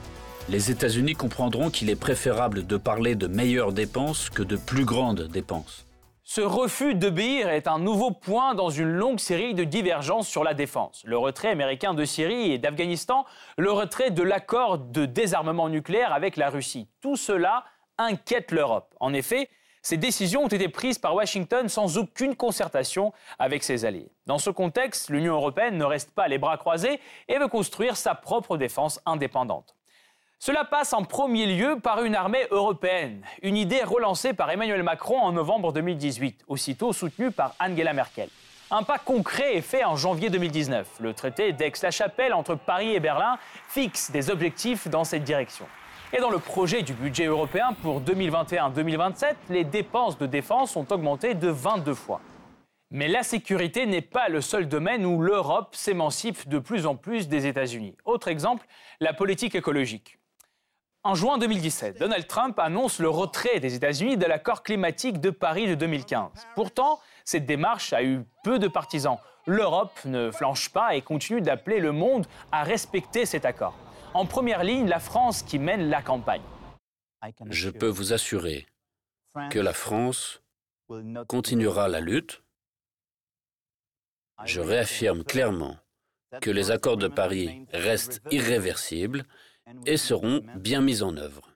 Les 0.48 0.70
États-Unis 0.70 1.14
comprendront 1.14 1.70
qu'il 1.70 1.90
est 1.90 1.96
préférable 1.96 2.66
de 2.66 2.76
parler 2.76 3.14
de 3.14 3.26
meilleures 3.26 3.72
dépenses 3.72 4.30
que 4.30 4.42
de 4.42 4.56
plus 4.56 4.84
grandes 4.84 5.28
dépenses. 5.28 5.87
Ce 6.30 6.42
refus 6.42 6.94
d'obéir 6.94 7.48
est 7.48 7.66
un 7.68 7.78
nouveau 7.78 8.10
point 8.10 8.54
dans 8.54 8.68
une 8.68 8.90
longue 8.90 9.18
série 9.18 9.54
de 9.54 9.64
divergences 9.64 10.28
sur 10.28 10.44
la 10.44 10.52
défense. 10.52 11.00
Le 11.06 11.16
retrait 11.16 11.48
américain 11.48 11.94
de 11.94 12.04
Syrie 12.04 12.52
et 12.52 12.58
d'Afghanistan, 12.58 13.24
le 13.56 13.72
retrait 13.72 14.10
de 14.10 14.22
l'accord 14.22 14.76
de 14.76 15.06
désarmement 15.06 15.70
nucléaire 15.70 16.12
avec 16.12 16.36
la 16.36 16.50
Russie. 16.50 16.86
Tout 17.00 17.16
cela 17.16 17.64
inquiète 17.96 18.52
l'Europe. 18.52 18.94
En 19.00 19.14
effet, 19.14 19.48
ces 19.80 19.96
décisions 19.96 20.44
ont 20.44 20.48
été 20.48 20.68
prises 20.68 20.98
par 20.98 21.14
Washington 21.14 21.66
sans 21.70 21.96
aucune 21.96 22.36
concertation 22.36 23.14
avec 23.38 23.64
ses 23.64 23.86
alliés. 23.86 24.12
Dans 24.26 24.36
ce 24.36 24.50
contexte, 24.50 25.08
l'Union 25.08 25.32
européenne 25.32 25.78
ne 25.78 25.84
reste 25.84 26.10
pas 26.10 26.28
les 26.28 26.36
bras 26.36 26.58
croisés 26.58 27.00
et 27.28 27.38
veut 27.38 27.48
construire 27.48 27.96
sa 27.96 28.14
propre 28.14 28.58
défense 28.58 29.00
indépendante. 29.06 29.77
Cela 30.40 30.64
passe 30.64 30.92
en 30.92 31.02
premier 31.02 31.46
lieu 31.46 31.80
par 31.80 32.04
une 32.04 32.14
armée 32.14 32.46
européenne, 32.52 33.22
une 33.42 33.56
idée 33.56 33.82
relancée 33.82 34.34
par 34.34 34.48
Emmanuel 34.48 34.84
Macron 34.84 35.18
en 35.18 35.32
novembre 35.32 35.72
2018, 35.72 36.44
aussitôt 36.46 36.92
soutenue 36.92 37.32
par 37.32 37.56
Angela 37.60 37.92
Merkel. 37.92 38.28
Un 38.70 38.84
pas 38.84 38.98
concret 38.98 39.56
est 39.56 39.62
fait 39.62 39.84
en 39.84 39.96
janvier 39.96 40.30
2019. 40.30 40.86
Le 41.00 41.12
traité 41.12 41.52
d'Aix-la-Chapelle 41.52 42.32
entre 42.32 42.54
Paris 42.54 42.94
et 42.94 43.00
Berlin 43.00 43.36
fixe 43.68 44.12
des 44.12 44.30
objectifs 44.30 44.86
dans 44.86 45.02
cette 45.02 45.24
direction. 45.24 45.66
Et 46.12 46.20
dans 46.20 46.30
le 46.30 46.38
projet 46.38 46.82
du 46.82 46.92
budget 46.92 47.24
européen 47.24 47.70
pour 47.82 48.00
2021-2027, 48.00 49.34
les 49.50 49.64
dépenses 49.64 50.18
de 50.18 50.26
défense 50.26 50.76
ont 50.76 50.86
augmenté 50.88 51.34
de 51.34 51.48
22 51.48 51.94
fois. 51.94 52.20
Mais 52.92 53.08
la 53.08 53.24
sécurité 53.24 53.86
n'est 53.86 54.02
pas 54.02 54.28
le 54.28 54.40
seul 54.40 54.68
domaine 54.68 55.04
où 55.04 55.20
l'Europe 55.20 55.74
s'émancipe 55.74 56.48
de 56.48 56.60
plus 56.60 56.86
en 56.86 56.94
plus 56.94 57.26
des 57.26 57.46
États-Unis. 57.46 57.96
Autre 58.04 58.28
exemple, 58.28 58.66
la 59.00 59.12
politique 59.12 59.56
écologique. 59.56 60.17
En 61.04 61.14
juin 61.14 61.38
2017, 61.38 61.98
Donald 61.98 62.26
Trump 62.26 62.58
annonce 62.58 62.98
le 62.98 63.08
retrait 63.08 63.60
des 63.60 63.74
États-Unis 63.74 64.16
de 64.16 64.26
l'accord 64.26 64.64
climatique 64.64 65.20
de 65.20 65.30
Paris 65.30 65.68
de 65.68 65.74
2015. 65.76 66.30
Pourtant, 66.56 67.00
cette 67.24 67.46
démarche 67.46 67.92
a 67.92 68.02
eu 68.02 68.24
peu 68.42 68.58
de 68.58 68.66
partisans. 68.66 69.18
L'Europe 69.46 69.96
ne 70.04 70.32
flanche 70.32 70.70
pas 70.70 70.96
et 70.96 71.02
continue 71.02 71.40
d'appeler 71.40 71.78
le 71.78 71.92
monde 71.92 72.26
à 72.50 72.64
respecter 72.64 73.26
cet 73.26 73.44
accord. 73.44 73.76
En 74.12 74.26
première 74.26 74.64
ligne, 74.64 74.88
la 74.88 74.98
France 74.98 75.42
qui 75.42 75.58
mène 75.58 75.88
la 75.88 76.02
campagne. 76.02 76.42
Je 77.48 77.70
peux 77.70 77.88
vous 77.88 78.12
assurer 78.12 78.66
que 79.50 79.60
la 79.60 79.72
France 79.72 80.42
continuera 81.28 81.88
la 81.88 82.00
lutte. 82.00 82.42
Je 84.44 84.60
réaffirme 84.60 85.22
clairement 85.22 85.76
que 86.40 86.50
les 86.50 86.70
accords 86.70 86.96
de 86.96 87.08
Paris 87.08 87.66
restent 87.72 88.20
irréversibles 88.30 89.24
et 89.86 89.96
seront 89.96 90.42
bien 90.56 90.80
mis 90.80 91.02
en 91.02 91.16
œuvre. 91.16 91.54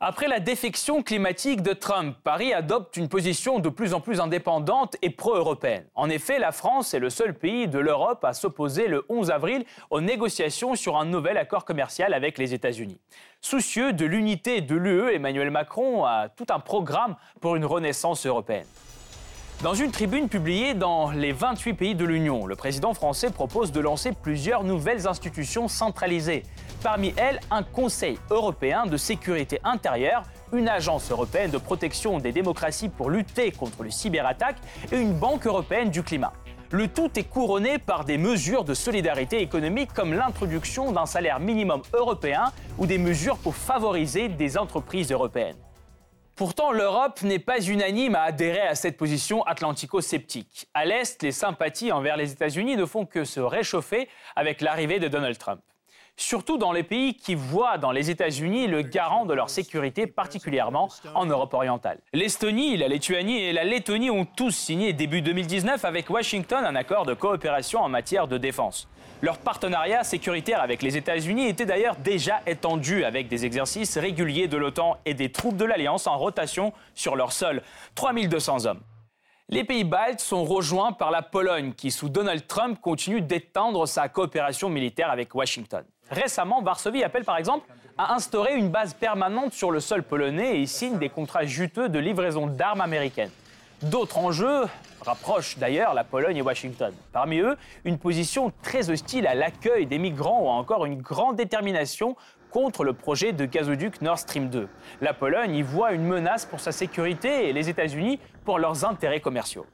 Après 0.00 0.28
la 0.28 0.38
défection 0.38 1.02
climatique 1.02 1.60
de 1.60 1.72
Trump, 1.72 2.16
Paris 2.22 2.52
adopte 2.52 2.96
une 2.96 3.08
position 3.08 3.58
de 3.58 3.68
plus 3.68 3.94
en 3.94 4.00
plus 4.00 4.20
indépendante 4.20 4.96
et 5.02 5.10
pro-européenne. 5.10 5.88
En 5.96 6.08
effet, 6.08 6.38
la 6.38 6.52
France 6.52 6.94
est 6.94 7.00
le 7.00 7.10
seul 7.10 7.34
pays 7.34 7.66
de 7.66 7.80
l'Europe 7.80 8.24
à 8.24 8.32
s'opposer 8.32 8.86
le 8.86 9.04
11 9.08 9.32
avril 9.32 9.64
aux 9.90 10.00
négociations 10.00 10.76
sur 10.76 10.96
un 10.96 11.04
nouvel 11.04 11.36
accord 11.36 11.64
commercial 11.64 12.14
avec 12.14 12.38
les 12.38 12.54
États-Unis. 12.54 13.00
Soucieux 13.40 13.92
de 13.92 14.06
l'unité 14.06 14.60
de 14.60 14.76
l'UE, 14.76 15.12
Emmanuel 15.12 15.50
Macron 15.50 16.04
a 16.04 16.28
tout 16.28 16.46
un 16.50 16.60
programme 16.60 17.16
pour 17.40 17.56
une 17.56 17.64
renaissance 17.64 18.24
européenne. 18.24 18.66
Dans 19.60 19.74
une 19.74 19.90
tribune 19.90 20.28
publiée 20.28 20.72
dans 20.74 21.10
les 21.10 21.32
28 21.32 21.74
pays 21.74 21.94
de 21.96 22.04
l'Union, 22.04 22.46
le 22.46 22.54
président 22.54 22.94
français 22.94 23.30
propose 23.30 23.72
de 23.72 23.80
lancer 23.80 24.12
plusieurs 24.12 24.62
nouvelles 24.62 25.08
institutions 25.08 25.66
centralisées. 25.66 26.44
Parmi 26.80 27.12
elles, 27.16 27.40
un 27.50 27.64
Conseil 27.64 28.20
européen 28.30 28.86
de 28.86 28.96
sécurité 28.96 29.58
intérieure, 29.64 30.22
une 30.52 30.68
agence 30.68 31.10
européenne 31.10 31.50
de 31.50 31.58
protection 31.58 32.18
des 32.18 32.30
démocraties 32.30 32.88
pour 32.88 33.10
lutter 33.10 33.50
contre 33.50 33.82
les 33.82 33.90
cyberattaques 33.90 34.58
et 34.92 34.96
une 34.96 35.14
banque 35.14 35.44
européenne 35.44 35.90
du 35.90 36.04
climat. 36.04 36.32
Le 36.70 36.86
tout 36.86 37.10
est 37.18 37.24
couronné 37.24 37.78
par 37.78 38.04
des 38.04 38.16
mesures 38.16 38.62
de 38.62 38.74
solidarité 38.74 39.40
économique 39.42 39.92
comme 39.92 40.14
l'introduction 40.14 40.92
d'un 40.92 41.06
salaire 41.06 41.40
minimum 41.40 41.82
européen 41.94 42.52
ou 42.78 42.86
des 42.86 42.98
mesures 42.98 43.38
pour 43.38 43.56
favoriser 43.56 44.28
des 44.28 44.56
entreprises 44.56 45.10
européennes. 45.10 45.56
Pourtant, 46.38 46.70
l'Europe 46.70 47.22
n'est 47.22 47.40
pas 47.40 47.60
unanime 47.60 48.14
à 48.14 48.22
adhérer 48.22 48.60
à 48.60 48.76
cette 48.76 48.96
position 48.96 49.42
atlantico-sceptique. 49.42 50.68
À 50.72 50.84
l'Est, 50.84 51.20
les 51.24 51.32
sympathies 51.32 51.90
envers 51.90 52.16
les 52.16 52.30
États-Unis 52.30 52.76
ne 52.76 52.86
font 52.86 53.06
que 53.06 53.24
se 53.24 53.40
réchauffer 53.40 54.08
avec 54.36 54.60
l'arrivée 54.60 55.00
de 55.00 55.08
Donald 55.08 55.36
Trump. 55.36 55.60
Surtout 56.16 56.56
dans 56.56 56.70
les 56.70 56.84
pays 56.84 57.14
qui 57.14 57.34
voient 57.34 57.76
dans 57.76 57.90
les 57.90 58.10
États-Unis 58.10 58.68
le 58.68 58.82
garant 58.82 59.26
de 59.26 59.34
leur 59.34 59.50
sécurité, 59.50 60.06
particulièrement 60.06 60.88
en 61.16 61.26
Europe 61.26 61.54
orientale. 61.54 61.98
L'Estonie, 62.12 62.76
la 62.76 62.86
Lituanie 62.86 63.38
et 63.38 63.52
la 63.52 63.64
Lettonie 63.64 64.10
ont 64.10 64.24
tous 64.24 64.52
signé 64.52 64.92
début 64.92 65.22
2019 65.22 65.84
avec 65.84 66.08
Washington 66.08 66.64
un 66.64 66.76
accord 66.76 67.04
de 67.04 67.14
coopération 67.14 67.80
en 67.80 67.88
matière 67.88 68.28
de 68.28 68.38
défense. 68.38 68.86
Leur 69.20 69.38
partenariat 69.38 70.04
sécuritaire 70.04 70.62
avec 70.62 70.80
les 70.80 70.96
États-Unis 70.96 71.48
était 71.48 71.66
d'ailleurs 71.66 71.96
déjà 71.96 72.40
étendu 72.46 73.02
avec 73.04 73.26
des 73.26 73.44
exercices 73.44 73.98
réguliers 73.98 74.46
de 74.46 74.56
l'OTAN 74.56 74.96
et 75.06 75.14
des 75.14 75.32
troupes 75.32 75.56
de 75.56 75.64
l'Alliance 75.64 76.06
en 76.06 76.16
rotation 76.16 76.72
sur 76.94 77.16
leur 77.16 77.32
sol. 77.32 77.62
3200 77.96 78.66
hommes. 78.66 78.80
Les 79.48 79.64
pays 79.64 79.82
baltes 79.82 80.20
sont 80.20 80.44
rejoints 80.44 80.92
par 80.92 81.10
la 81.10 81.22
Pologne 81.22 81.72
qui, 81.72 81.90
sous 81.90 82.08
Donald 82.08 82.46
Trump, 82.46 82.78
continue 82.80 83.20
d'étendre 83.20 83.88
sa 83.88 84.08
coopération 84.08 84.68
militaire 84.68 85.10
avec 85.10 85.34
Washington. 85.34 85.84
Récemment, 86.10 86.62
Varsovie 86.62 87.02
appelle 87.02 87.24
par 87.24 87.38
exemple 87.38 87.66
à 87.96 88.14
instaurer 88.14 88.54
une 88.54 88.68
base 88.68 88.94
permanente 88.94 89.52
sur 89.52 89.72
le 89.72 89.80
sol 89.80 90.04
polonais 90.04 90.60
et 90.60 90.66
signe 90.66 90.98
des 90.98 91.08
contrats 91.08 91.44
juteux 91.44 91.88
de 91.88 91.98
livraison 91.98 92.46
d'armes 92.46 92.82
américaines. 92.82 93.32
D'autres 93.82 94.18
enjeux 94.18 94.66
rapprochent 95.08 95.56
d'ailleurs 95.56 95.94
la 95.94 96.04
Pologne 96.04 96.36
et 96.36 96.42
Washington. 96.42 96.92
Parmi 97.12 97.38
eux, 97.38 97.56
une 97.84 97.98
position 97.98 98.52
très 98.62 98.90
hostile 98.90 99.26
à 99.26 99.34
l'accueil 99.34 99.86
des 99.86 99.98
migrants 99.98 100.42
ou 100.42 100.48
encore 100.48 100.84
une 100.84 101.00
grande 101.00 101.36
détermination 101.36 102.14
contre 102.50 102.84
le 102.84 102.92
projet 102.92 103.32
de 103.32 103.46
gazoduc 103.46 104.02
Nord 104.02 104.18
Stream 104.18 104.50
2. 104.50 104.68
La 105.00 105.14
Pologne 105.14 105.54
y 105.54 105.62
voit 105.62 105.92
une 105.92 106.04
menace 106.04 106.44
pour 106.44 106.60
sa 106.60 106.72
sécurité 106.72 107.48
et 107.48 107.52
les 107.54 107.70
États-Unis 107.70 108.20
pour 108.44 108.58
leurs 108.58 108.84
intérêts 108.84 109.20
commerciaux. 109.20 109.66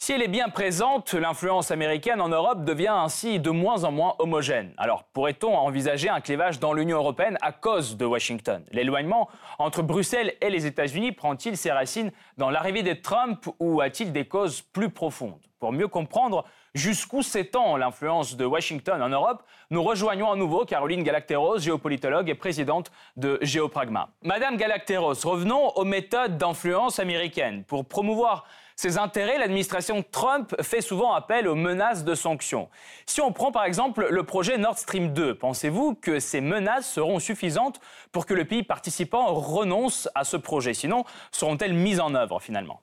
Si 0.00 0.12
elle 0.12 0.22
est 0.22 0.28
bien 0.28 0.48
présente, 0.48 1.12
l'influence 1.12 1.72
américaine 1.72 2.20
en 2.20 2.28
Europe 2.28 2.64
devient 2.64 2.86
ainsi 2.86 3.40
de 3.40 3.50
moins 3.50 3.82
en 3.82 3.90
moins 3.90 4.14
homogène. 4.20 4.72
Alors 4.78 5.02
pourrait-on 5.02 5.52
envisager 5.56 6.08
un 6.08 6.20
clivage 6.20 6.60
dans 6.60 6.72
l'Union 6.72 6.98
européenne 6.98 7.36
à 7.42 7.50
cause 7.50 7.96
de 7.96 8.04
Washington? 8.04 8.62
L'éloignement 8.70 9.28
entre 9.58 9.82
Bruxelles 9.82 10.34
et 10.40 10.50
les 10.50 10.66
États-Unis 10.66 11.10
prend-il 11.10 11.56
ses 11.56 11.72
racines 11.72 12.12
dans 12.36 12.48
l'arrivée 12.48 12.84
de 12.84 12.92
Trump 12.92 13.48
ou 13.58 13.80
a-t-il 13.80 14.12
des 14.12 14.24
causes 14.24 14.62
plus 14.62 14.88
profondes? 14.88 15.40
Pour 15.58 15.72
mieux 15.72 15.88
comprendre, 15.88 16.44
Jusqu'où 16.74 17.22
s'étend 17.22 17.76
l'influence 17.76 18.36
de 18.36 18.44
Washington 18.44 19.02
en 19.02 19.08
Europe 19.08 19.42
Nous 19.70 19.82
rejoignons 19.82 20.30
à 20.30 20.36
nouveau 20.36 20.64
Caroline 20.64 21.02
Galacteros, 21.02 21.58
géopolitologue 21.58 22.28
et 22.28 22.36
présidente 22.36 22.92
de 23.16 23.38
Géopragma. 23.42 24.10
Madame 24.22 24.56
Galacteros, 24.56 25.14
revenons 25.24 25.70
aux 25.70 25.84
méthodes 25.84 26.36
d'influence 26.36 27.00
américaines. 27.00 27.64
Pour 27.64 27.84
promouvoir 27.84 28.44
ses 28.78 28.96
intérêts, 28.96 29.38
l'administration 29.38 30.04
Trump 30.08 30.54
fait 30.62 30.80
souvent 30.80 31.12
appel 31.12 31.48
aux 31.48 31.56
menaces 31.56 32.04
de 32.04 32.14
sanctions. 32.14 32.68
Si 33.06 33.20
on 33.20 33.32
prend 33.32 33.50
par 33.50 33.64
exemple 33.64 34.06
le 34.08 34.22
projet 34.22 34.56
Nord 34.56 34.78
Stream 34.78 35.12
2, 35.12 35.36
pensez-vous 35.36 35.96
que 35.96 36.20
ces 36.20 36.40
menaces 36.40 36.88
seront 36.88 37.18
suffisantes 37.18 37.80
pour 38.12 38.24
que 38.24 38.34
le 38.34 38.44
pays 38.44 38.62
participant 38.62 39.34
renonce 39.34 40.08
à 40.14 40.22
ce 40.22 40.36
projet? 40.36 40.74
Sinon, 40.74 41.04
seront-elles 41.32 41.74
mises 41.74 41.98
en 41.98 42.14
œuvre 42.14 42.38
finalement? 42.40 42.80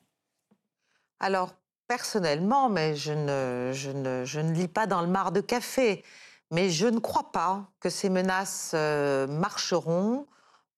Alors, 1.21 1.55
personnellement, 1.87 2.67
mais 2.67 2.97
je 2.97 3.13
ne, 3.13 4.51
lis 4.51 4.67
pas 4.67 4.87
dans 4.87 4.99
le 4.99 5.07
mar 5.07 5.31
de 5.31 5.39
café, 5.39 6.03
mais 6.51 6.69
je 6.71 6.87
ne 6.87 6.99
crois 6.99 7.31
pas 7.31 7.69
que 7.79 7.89
ces 7.89 8.09
menaces 8.09 8.73
euh, 8.73 9.27
marcheront, 9.27 10.27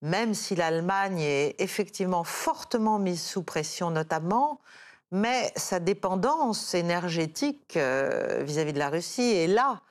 même 0.04 0.36
si 0.36 0.54
l'Allemagne 0.54 1.22
est 1.22 1.60
effectivement 1.60 2.24
fortement 2.24 3.00
mise 3.00 3.24
sous 3.24 3.42
pression 3.42 3.90
notamment 3.90 4.62
mais 5.12 5.52
sa 5.56 5.80
dépendance 5.80 6.74
énergétique 6.74 7.78
euh, 7.78 8.44
vis-à-vis 8.44 8.74
de 8.74 8.80
la 8.80 8.90
Russie 8.90 9.32
est 9.32 9.48
là. 9.48 9.82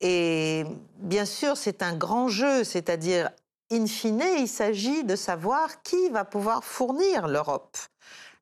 Et 0.00 0.64
bien 0.98 1.24
sûr, 1.24 1.56
c'est 1.56 1.82
un 1.82 1.94
grand 1.94 2.28
jeu, 2.28 2.64
c'est-à-dire, 2.64 3.30
in 3.70 3.86
fine, 3.86 4.24
il 4.38 4.48
s'agit 4.48 5.04
de 5.04 5.14
savoir 5.14 5.82
qui 5.82 6.08
va 6.10 6.24
pouvoir 6.24 6.64
fournir 6.64 7.28
l'Europe. 7.28 7.76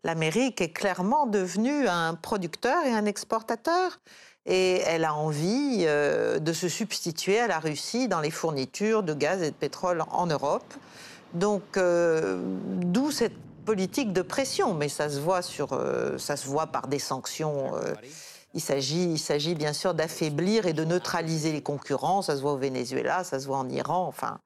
L'Amérique 0.03 0.63
est 0.63 0.73
clairement 0.73 1.27
devenue 1.27 1.87
un 1.87 2.15
producteur 2.15 2.85
et 2.87 2.93
un 2.93 3.05
exportateur, 3.05 4.01
et 4.47 4.81
elle 4.87 5.05
a 5.05 5.15
envie 5.15 5.85
euh, 5.87 6.39
de 6.39 6.53
se 6.55 6.69
substituer 6.69 7.39
à 7.39 7.47
la 7.47 7.59
Russie 7.59 8.09
dans 8.09 8.21
les 8.21 8.31
fournitures 8.31 9.03
de 9.03 9.13
gaz 9.13 9.43
et 9.43 9.51
de 9.51 9.57
pétrole 9.57 10.03
en 10.11 10.27
Europe. 10.27 10.73
Donc, 11.35 11.77
euh, 11.77 12.41
d'où 12.81 13.11
cette 13.11 13.37
politique 13.71 14.13
de 14.13 14.23
pression, 14.23 14.75
mais 14.75 14.89
ça 14.89 15.09
se 15.09 15.21
voit, 15.21 15.43
sur, 15.43 15.75
euh, 15.75 16.19
ça 16.19 16.37
se 16.37 16.49
voit 16.49 16.67
par 16.67 16.89
des 16.89 16.99
sanctions. 16.99 17.77
Euh, 17.77 17.95
il 18.53 18.61
s'agit, 18.61 19.05
il 19.05 19.19
s'agit 19.19 19.55
bien 19.55 19.73
sûr 19.73 19.95
d'affaiblir 19.95 20.67
et 20.67 20.73
de 20.73 20.85
neutraliser 20.85 21.53
les 21.53 21.63
concurrents. 21.63 22.21
Ça 22.21 22.35
se 22.35 22.43
voit 22.43 22.55
au 22.55 22.57
Venezuela, 22.57 23.23
ça 23.23 23.39
se 23.39 23.47
voit 23.47 23.59
en 23.59 23.69
Iran. 23.69 24.09
Enfin, 24.09 24.41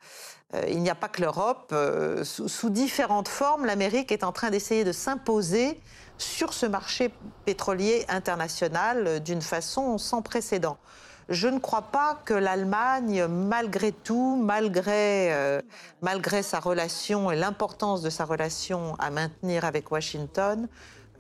euh, 0.53 0.65
il 0.69 0.83
n'y 0.83 0.91
a 0.91 0.95
pas 0.95 1.09
que 1.09 1.23
l'Europe. 1.23 1.75
Sous, 2.23 2.49
sous, 2.49 2.69
différentes 2.69 3.29
formes, 3.29 3.65
l'Amérique 3.65 4.13
est 4.13 4.25
en 4.25 4.33
train 4.33 4.51
d'essayer 4.51 4.85
de 4.85 4.93
s'imposer 4.93 5.81
sur 6.19 6.53
ce 6.53 6.67
marché 6.67 7.11
pétrolier 7.47 8.05
international 8.11 9.23
d'une 9.23 9.41
façon 9.41 9.97
sans 9.97 10.21
précédent 10.21 10.77
je 11.29 11.49
ne 11.49 11.59
crois 11.59 11.83
pas 11.83 12.21
que 12.25 12.35
l'Allemagne, 12.35 13.27
malgré 13.27 13.93
tout, 13.93 14.37
malgré, 14.37 15.33
euh, 15.33 15.61
malgré 16.03 16.43
sa 16.43 16.61
relation 16.61 17.31
et 17.31 17.37
l'importance 17.37 18.03
de 18.03 18.11
sa 18.11 18.25
relation 18.25 18.95
à 18.99 19.11
maintenir 19.11 19.65
avec 19.65 19.91
Washington, 19.91 20.69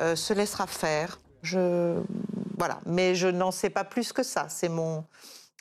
euh, 0.00 0.16
se 0.16 0.32
laissera 0.32 0.66
faire. 0.66 1.18
Voilà. 2.58 2.80
Mais 2.86 3.14
je 3.14 3.28
n'en 3.28 3.50
sais 3.50 3.70
pas 3.70 3.84
plus 3.84 4.12
que 4.12 4.22
ça. 4.22 4.48
C'est 4.48 4.68
mon, 4.68 5.04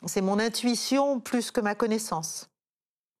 c'est 0.06 0.20
mon 0.20 0.38
intuition 0.38 1.20
plus 1.20 1.50
que 1.50 1.60
ma 1.60 1.74
connaissance. 1.74 2.48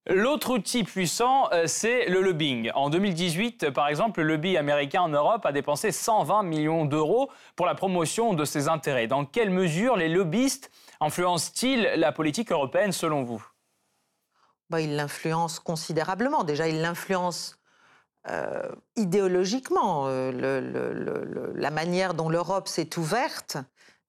L'autre 0.06 0.50
outil 0.50 0.84
puissant, 0.84 1.48
euh, 1.52 1.64
c'est 1.66 2.10
le 2.10 2.20
lobbying. 2.20 2.70
En 2.74 2.90
2018, 2.90 3.70
par 3.70 3.88
exemple, 3.88 4.20
le 4.20 4.28
lobby 4.28 4.58
américain 4.58 5.00
en 5.00 5.08
Europe 5.08 5.46
a 5.46 5.52
dépensé 5.52 5.92
120 5.92 6.42
millions 6.42 6.84
d'euros 6.84 7.30
pour 7.56 7.64
la 7.64 7.74
promotion 7.74 8.34
de 8.34 8.44
ses 8.44 8.68
intérêts. 8.68 9.06
Dans 9.06 9.24
quelle 9.24 9.48
mesure 9.48 9.96
les 9.96 10.10
lobbyistes 10.10 10.70
influence-t-il 11.00 11.82
la 11.96 12.12
politique 12.12 12.52
européenne 12.52 12.92
selon 12.92 13.22
vous? 13.22 13.44
Bah, 14.70 14.80
Il 14.80 14.96
l'influence 14.96 15.60
considérablement. 15.60 16.44
Déjà, 16.44 16.68
il 16.68 16.80
l'influence 16.80 17.58
euh, 18.30 18.68
idéologiquement. 18.96 20.04
Euh, 20.06 21.52
la 21.54 21.70
manière 21.70 22.14
dont 22.14 22.30
l'Europe 22.30 22.68
s'est 22.68 22.98
ouverte 22.98 23.58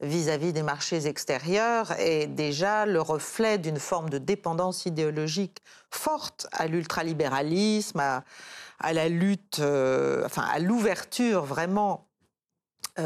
vis-à-vis 0.02 0.54
des 0.54 0.64
marchés 0.64 1.08
extérieurs 1.08 1.92
est 2.00 2.28
déjà 2.28 2.86
le 2.86 3.02
reflet 3.02 3.58
d'une 3.58 3.80
forme 3.80 4.10
de 4.10 4.18
dépendance 4.18 4.86
idéologique 4.86 5.60
forte 5.90 6.48
à 6.52 6.68
l'ultralibéralisme, 6.68 8.00
à, 8.00 8.94
la 8.94 9.10
lutte, 9.10 9.60
euh, 9.60 10.26
enfin 10.26 10.44
à 10.44 10.60
l'ouverture 10.60 11.44
vraiment 11.44 12.08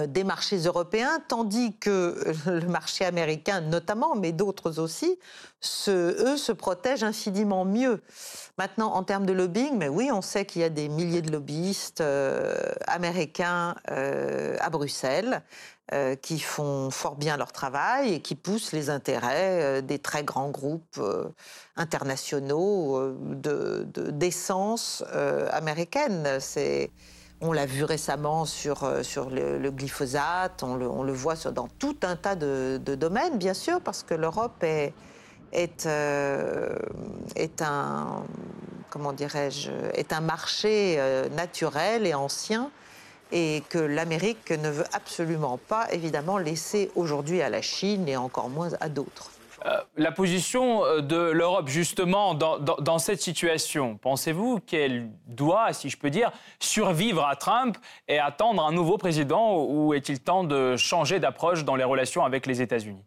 des 0.08 0.24
marchés 0.24 0.58
européens, 0.58 1.20
tandis 1.28 1.76
que 1.78 2.34
le 2.46 2.68
marché 2.68 3.06
américain 3.06 3.62
notamment, 3.62 4.16
mais 4.16 4.32
d'autres 4.32 4.80
aussi, 4.80 5.18
eux 5.88 6.38
se 6.38 6.52
protègent 6.52 7.04
infiniment 7.04 7.66
mieux. 7.66 8.02
Maintenant, 8.58 8.94
en 8.94 9.04
termes 9.04 9.26
de 9.26 9.34
lobbying, 9.34 9.78
mais 9.78 9.90
oui, 9.90 10.12
on 10.12 10.22
sait 10.22 10.46
qu'il 10.46 10.62
y 10.62 10.66
a 10.66 10.70
des 10.70 10.90
milliers 10.90 11.22
de 11.22 11.32
lobbyistes 11.32 12.02
euh, 12.02 12.54
américains 12.88 13.76
euh, 13.90 14.56
à 14.60 14.70
Bruxelles 14.70 15.42
qui 16.22 16.40
font 16.40 16.92
fort 16.92 17.16
bien 17.16 17.36
leur 17.36 17.52
travail 17.52 18.14
et 18.14 18.22
qui 18.22 18.36
poussent 18.36 18.74
les 18.74 18.92
intérêts 18.92 19.82
des 19.82 19.98
très 19.98 20.24
grands 20.24 20.52
groupes 20.52 21.02
internationaux 21.76 23.18
d'essence 24.12 25.04
américaine. 25.50 26.38
C'est 26.40 26.92
on 27.42 27.54
l'a 27.54 27.66
vu 27.66 27.84
récemment 27.84 28.46
sur, 28.46 28.84
euh, 28.84 29.02
le, 29.60 29.72
glyphosate, 29.72 30.64
on 30.64 30.76
le, 30.76 31.14
voit 31.14 31.36
dans 31.36 31.68
tout 31.80 31.96
un 32.04 32.16
tas 32.16 32.36
de, 32.36 32.78
domaines, 32.78 33.38
bien 33.38 33.54
sûr, 33.54 33.82
parce 33.82 34.04
que 34.04 34.14
l'Europe 34.14 34.64
est, 34.64 34.94
euh, 35.86 36.76
un 40.12 40.22
marché 40.22 40.96
euh, 40.98 41.30
naturel 41.30 42.06
et 42.06 42.14
ancien 42.14 42.72
et 43.32 43.64
que 43.70 43.78
l'Amérique 43.78 44.52
ne 44.52 44.70
veut 44.70 44.88
absolument 44.92 45.58
pas, 45.58 45.88
évidemment, 45.92 46.38
laisser 46.40 46.92
aujourd'hui 46.96 47.42
à 47.42 47.50
la 47.50 47.62
Chine 47.62 48.08
et 48.08 48.18
encore 48.18 48.50
moins 48.50 48.72
à 48.82 48.90
d'autres. 48.90 49.32
Euh, 49.66 49.82
la 49.98 50.12
position 50.12 50.86
euh, 50.86 51.02
de 51.02 51.18
l'Europe, 51.18 51.68
justement, 51.68 52.34
dans, 52.34 53.00
cette 53.00 53.22
situation, 53.22 53.98
pensez-vous 53.98 54.60
qu'elle 54.60 55.10
doit, 55.28 55.74
si 55.74 55.90
je 55.90 55.98
peux 55.98 56.10
dire, 56.10 56.32
survivre 56.60 57.26
à 57.26 57.36
Trump 57.36 57.78
et 58.08 58.20
attendre 58.20 58.64
un 58.66 58.72
nouveau 58.72 58.98
président 58.98 59.64
ou 59.66 59.94
est-il 59.94 60.20
temps 60.20 60.44
de 60.44 60.78
changer 60.78 61.20
d'approche 61.20 61.66
dans 61.66 61.76
les 61.76 61.84
relations 61.84 62.24
avec 62.24 62.46
les 62.46 62.62
États-Unis? 62.62 63.04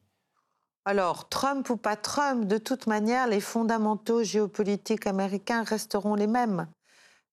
Alors, 0.85 1.29
Trump 1.29 1.71
ou 1.71 1.77
pas 1.77 1.97
Trump, 1.97 2.47
de 2.47 2.59
toute 2.59 2.87
manière, 2.87 3.29
les 3.29 3.41
fondamentaux 3.41 4.25
géopolitiques 4.25 5.07
américains 5.07 5.63
resteront 5.63 6.17
les 6.17 6.27
mêmes. 6.27 6.67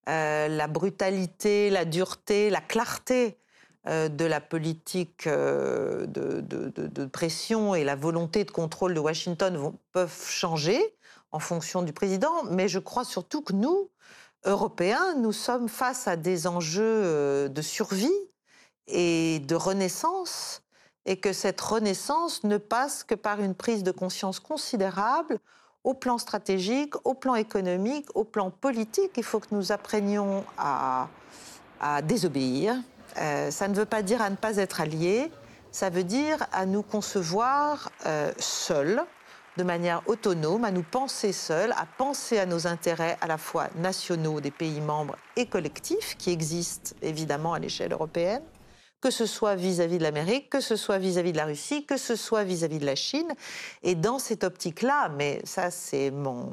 Euh, 0.08 0.48
la 0.48 0.68
brutalité, 0.68 1.70
la 1.70 1.84
dureté, 1.84 2.50
la 2.50 2.62
clarté 2.62 3.39
de 3.90 4.26
la 4.26 4.40
politique 4.40 5.26
euh, 5.26 6.06
de, 6.06 7.06
pression 7.06 7.74
et 7.74 7.84
la 7.84 7.96
volonté 7.96 8.44
de 8.44 8.52
contrôle 8.52 8.94
de 8.94 9.00
Washington 9.00 9.74
peuvent 9.94 10.28
changer 10.28 10.80
en 11.32 11.40
fonction 11.40 11.82
du 11.82 11.92
président, 11.92 12.44
mais 12.52 12.68
je 12.68 12.78
crois 12.78 13.04
surtout 13.04 13.42
que 13.42 13.54
nous, 13.54 13.90
Européens, 14.46 15.16
nous 15.16 15.32
sommes 15.32 15.70
face 15.70 16.08
à 16.08 16.18
des 16.18 16.46
enjeux 16.46 16.84
euh, 16.84 17.48
de 17.48 17.62
survie 17.64 18.14
et 18.88 19.40
de 19.40 19.56
renaissance, 19.56 20.62
et 21.06 21.18
que 21.18 21.34
cette 21.34 21.62
renaissance 21.62 22.44
ne 22.44 22.58
passe 22.58 23.04
que 23.04 23.16
par 23.16 23.40
une 23.40 23.56
prise 23.56 23.84
de 23.84 23.92
conscience 23.92 24.40
considérable 24.40 25.40
au 25.84 25.96
plan 25.96 26.20
stratégique, 26.20 26.94
au 27.06 27.16
plan 27.16 27.34
économique, 27.36 28.06
au 28.14 28.24
plan 28.24 28.52
politique. 28.52 29.12
Il 29.18 29.24
faut 29.24 29.40
que 29.40 29.48
nous 29.52 29.72
apprenions 29.72 30.44
à 30.58 31.08
désobéir, 32.04 32.76
euh, 33.18 33.52
ça 33.52 33.68
ne 33.68 33.76
veut 33.76 33.86
pas 33.86 34.02
dire 34.02 34.22
à 34.22 34.30
ne 34.30 34.36
pas 34.36 34.58
être 34.58 34.82
alliés, 34.82 35.32
ça 35.72 35.90
veut 35.90 36.04
dire 36.04 36.46
à 36.52 36.66
nous 36.66 36.82
concevoir 36.82 37.92
euh, 38.06 38.32
seuls, 38.38 39.02
de 39.58 39.64
manière 39.64 40.02
autonome, 40.08 40.64
à 40.64 40.72
nous 40.72 40.84
penser 40.84 41.34
seuls, 41.34 41.72
à 41.74 41.86
penser 41.98 42.40
à 42.40 42.46
nos 42.46 42.66
intérêts 42.66 43.18
à 43.22 43.28
la 43.28 43.38
fois 43.38 43.68
nationaux 43.76 44.40
des 44.42 44.52
pays 44.52 44.82
membres 44.82 45.16
et 45.36 45.48
collectifs, 45.48 46.16
qui 46.18 46.32
existent 46.32 46.96
évidemment 47.02 47.54
à 47.54 47.60
l'échelle 47.60 47.92
européenne, 47.92 48.44
que 49.02 49.12
ce 49.12 49.26
soit 49.26 49.56
vis-à-vis 49.56 49.98
de 49.98 50.04
l'Amérique, 50.04 50.50
que 50.50 50.62
ce 50.62 50.76
soit 50.76 50.98
vis-à-vis 50.98 51.32
de 51.32 51.38
la 51.38 51.46
Russie, 51.46 51.86
que 51.86 51.98
ce 51.98 52.16
soit 52.16 52.44
vis-à-vis 52.44 52.78
-vis 52.78 52.82
de 52.82 52.86
la 52.86 52.96
Chine. 52.96 53.34
Et 53.84 53.96
dans 53.96 54.20
cette 54.20 54.44
optique-là, 54.44 55.10
mais 55.10 55.42
ça 55.46 55.72
c'est 55.72 56.12
mon, 56.12 56.52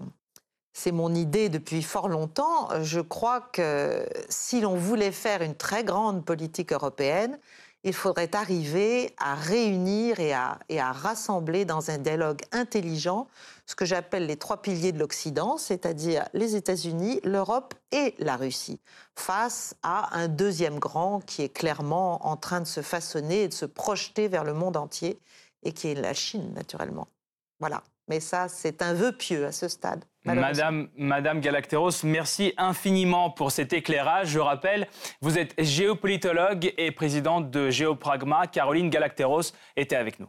c'est 0.78 0.92
mon 0.92 1.14
idée 1.14 1.48
depuis 1.48 1.82
fort 1.82 2.06
longtemps. 2.06 2.68
Je 2.82 3.00
crois 3.00 3.40
que 3.40 4.06
si 4.28 4.60
l'on 4.60 4.74
voulait 4.74 5.10
faire 5.10 5.40
une 5.40 5.54
très 5.54 5.84
grande 5.84 6.22
politique 6.22 6.70
européenne, 6.70 7.38
il 7.82 7.94
faudrait 7.94 8.36
arriver 8.36 9.14
à 9.16 9.34
réunir 9.36 10.20
et 10.20 10.34
à, 10.34 10.58
rassembler 10.92 11.64
dans 11.64 11.90
un 11.90 11.96
dialogue 11.96 12.42
intelligent 12.52 13.26
ce 13.64 13.74
que 13.74 13.86
j'appelle 13.86 14.26
les 14.26 14.36
trois 14.36 14.60
piliers 14.60 14.92
de 14.92 14.98
l'Occident, 14.98 15.56
c'est-à-dire 15.56 16.28
les 16.34 16.56
États-Unis, 16.56 17.20
l'Europe 17.24 17.72
et 17.90 18.14
la 18.18 18.36
Russie, 18.36 18.78
face 19.14 19.74
à 19.82 20.14
un 20.14 20.28
deuxième 20.28 20.78
grand 20.78 21.24
qui 21.24 21.40
est 21.40 21.48
clairement 21.48 22.26
en 22.26 22.36
train 22.36 22.60
de 22.60 22.66
se 22.66 22.82
façonner 22.82 23.44
et 23.44 23.48
de 23.48 23.54
se 23.54 23.64
projeter 23.64 24.28
vers 24.28 24.44
le 24.44 24.52
monde 24.52 24.76
entier 24.76 25.18
et 25.62 25.72
qui 25.72 25.88
est 25.88 25.94
la 25.94 26.12
Chine, 26.12 26.52
naturellement. 26.52 27.08
Voilà. 27.60 27.82
Mais 28.08 28.20
ça, 28.20 28.48
c'est 28.48 28.82
un 28.82 28.94
vœu 28.94 29.12
pieux 29.12 29.46
à 29.46 29.52
ce 29.52 29.68
stade. 29.68 30.04
Madame, 30.24 30.88
Madame 30.96 31.40
Galacteros, 31.40 32.02
merci 32.04 32.52
infiniment 32.56 33.30
pour 33.30 33.52
cet 33.52 33.72
éclairage. 33.72 34.28
Je 34.28 34.40
rappelle, 34.40 34.88
vous 35.20 35.38
êtes 35.38 35.54
géopolitologue 35.58 36.72
et 36.78 36.90
présidente 36.90 37.50
de 37.50 37.70
Géopragma. 37.70 38.46
Caroline 38.46 38.90
Galacteros 38.90 39.52
était 39.76 39.96
avec 39.96 40.18
nous. 40.18 40.28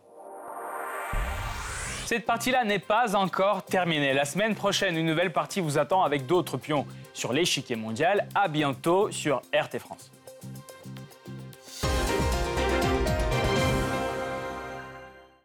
Cette 2.05 2.25
partie-là 2.25 2.63
n'est 2.63 2.79
pas 2.79 3.15
encore 3.17 3.65
terminée. 3.65 4.13
La 4.13 4.23
semaine 4.23 4.55
prochaine, 4.55 4.95
une 4.95 5.05
nouvelle 5.05 5.33
partie 5.33 5.59
vous 5.59 5.77
attend 5.77 6.03
avec 6.03 6.25
d'autres 6.25 6.57
pions 6.57 6.85
sur 7.13 7.33
l'échiquier 7.33 7.75
mondial. 7.75 8.29
À 8.33 8.47
bientôt 8.47 9.11
sur 9.11 9.41
RT 9.53 9.79
France. 9.79 10.11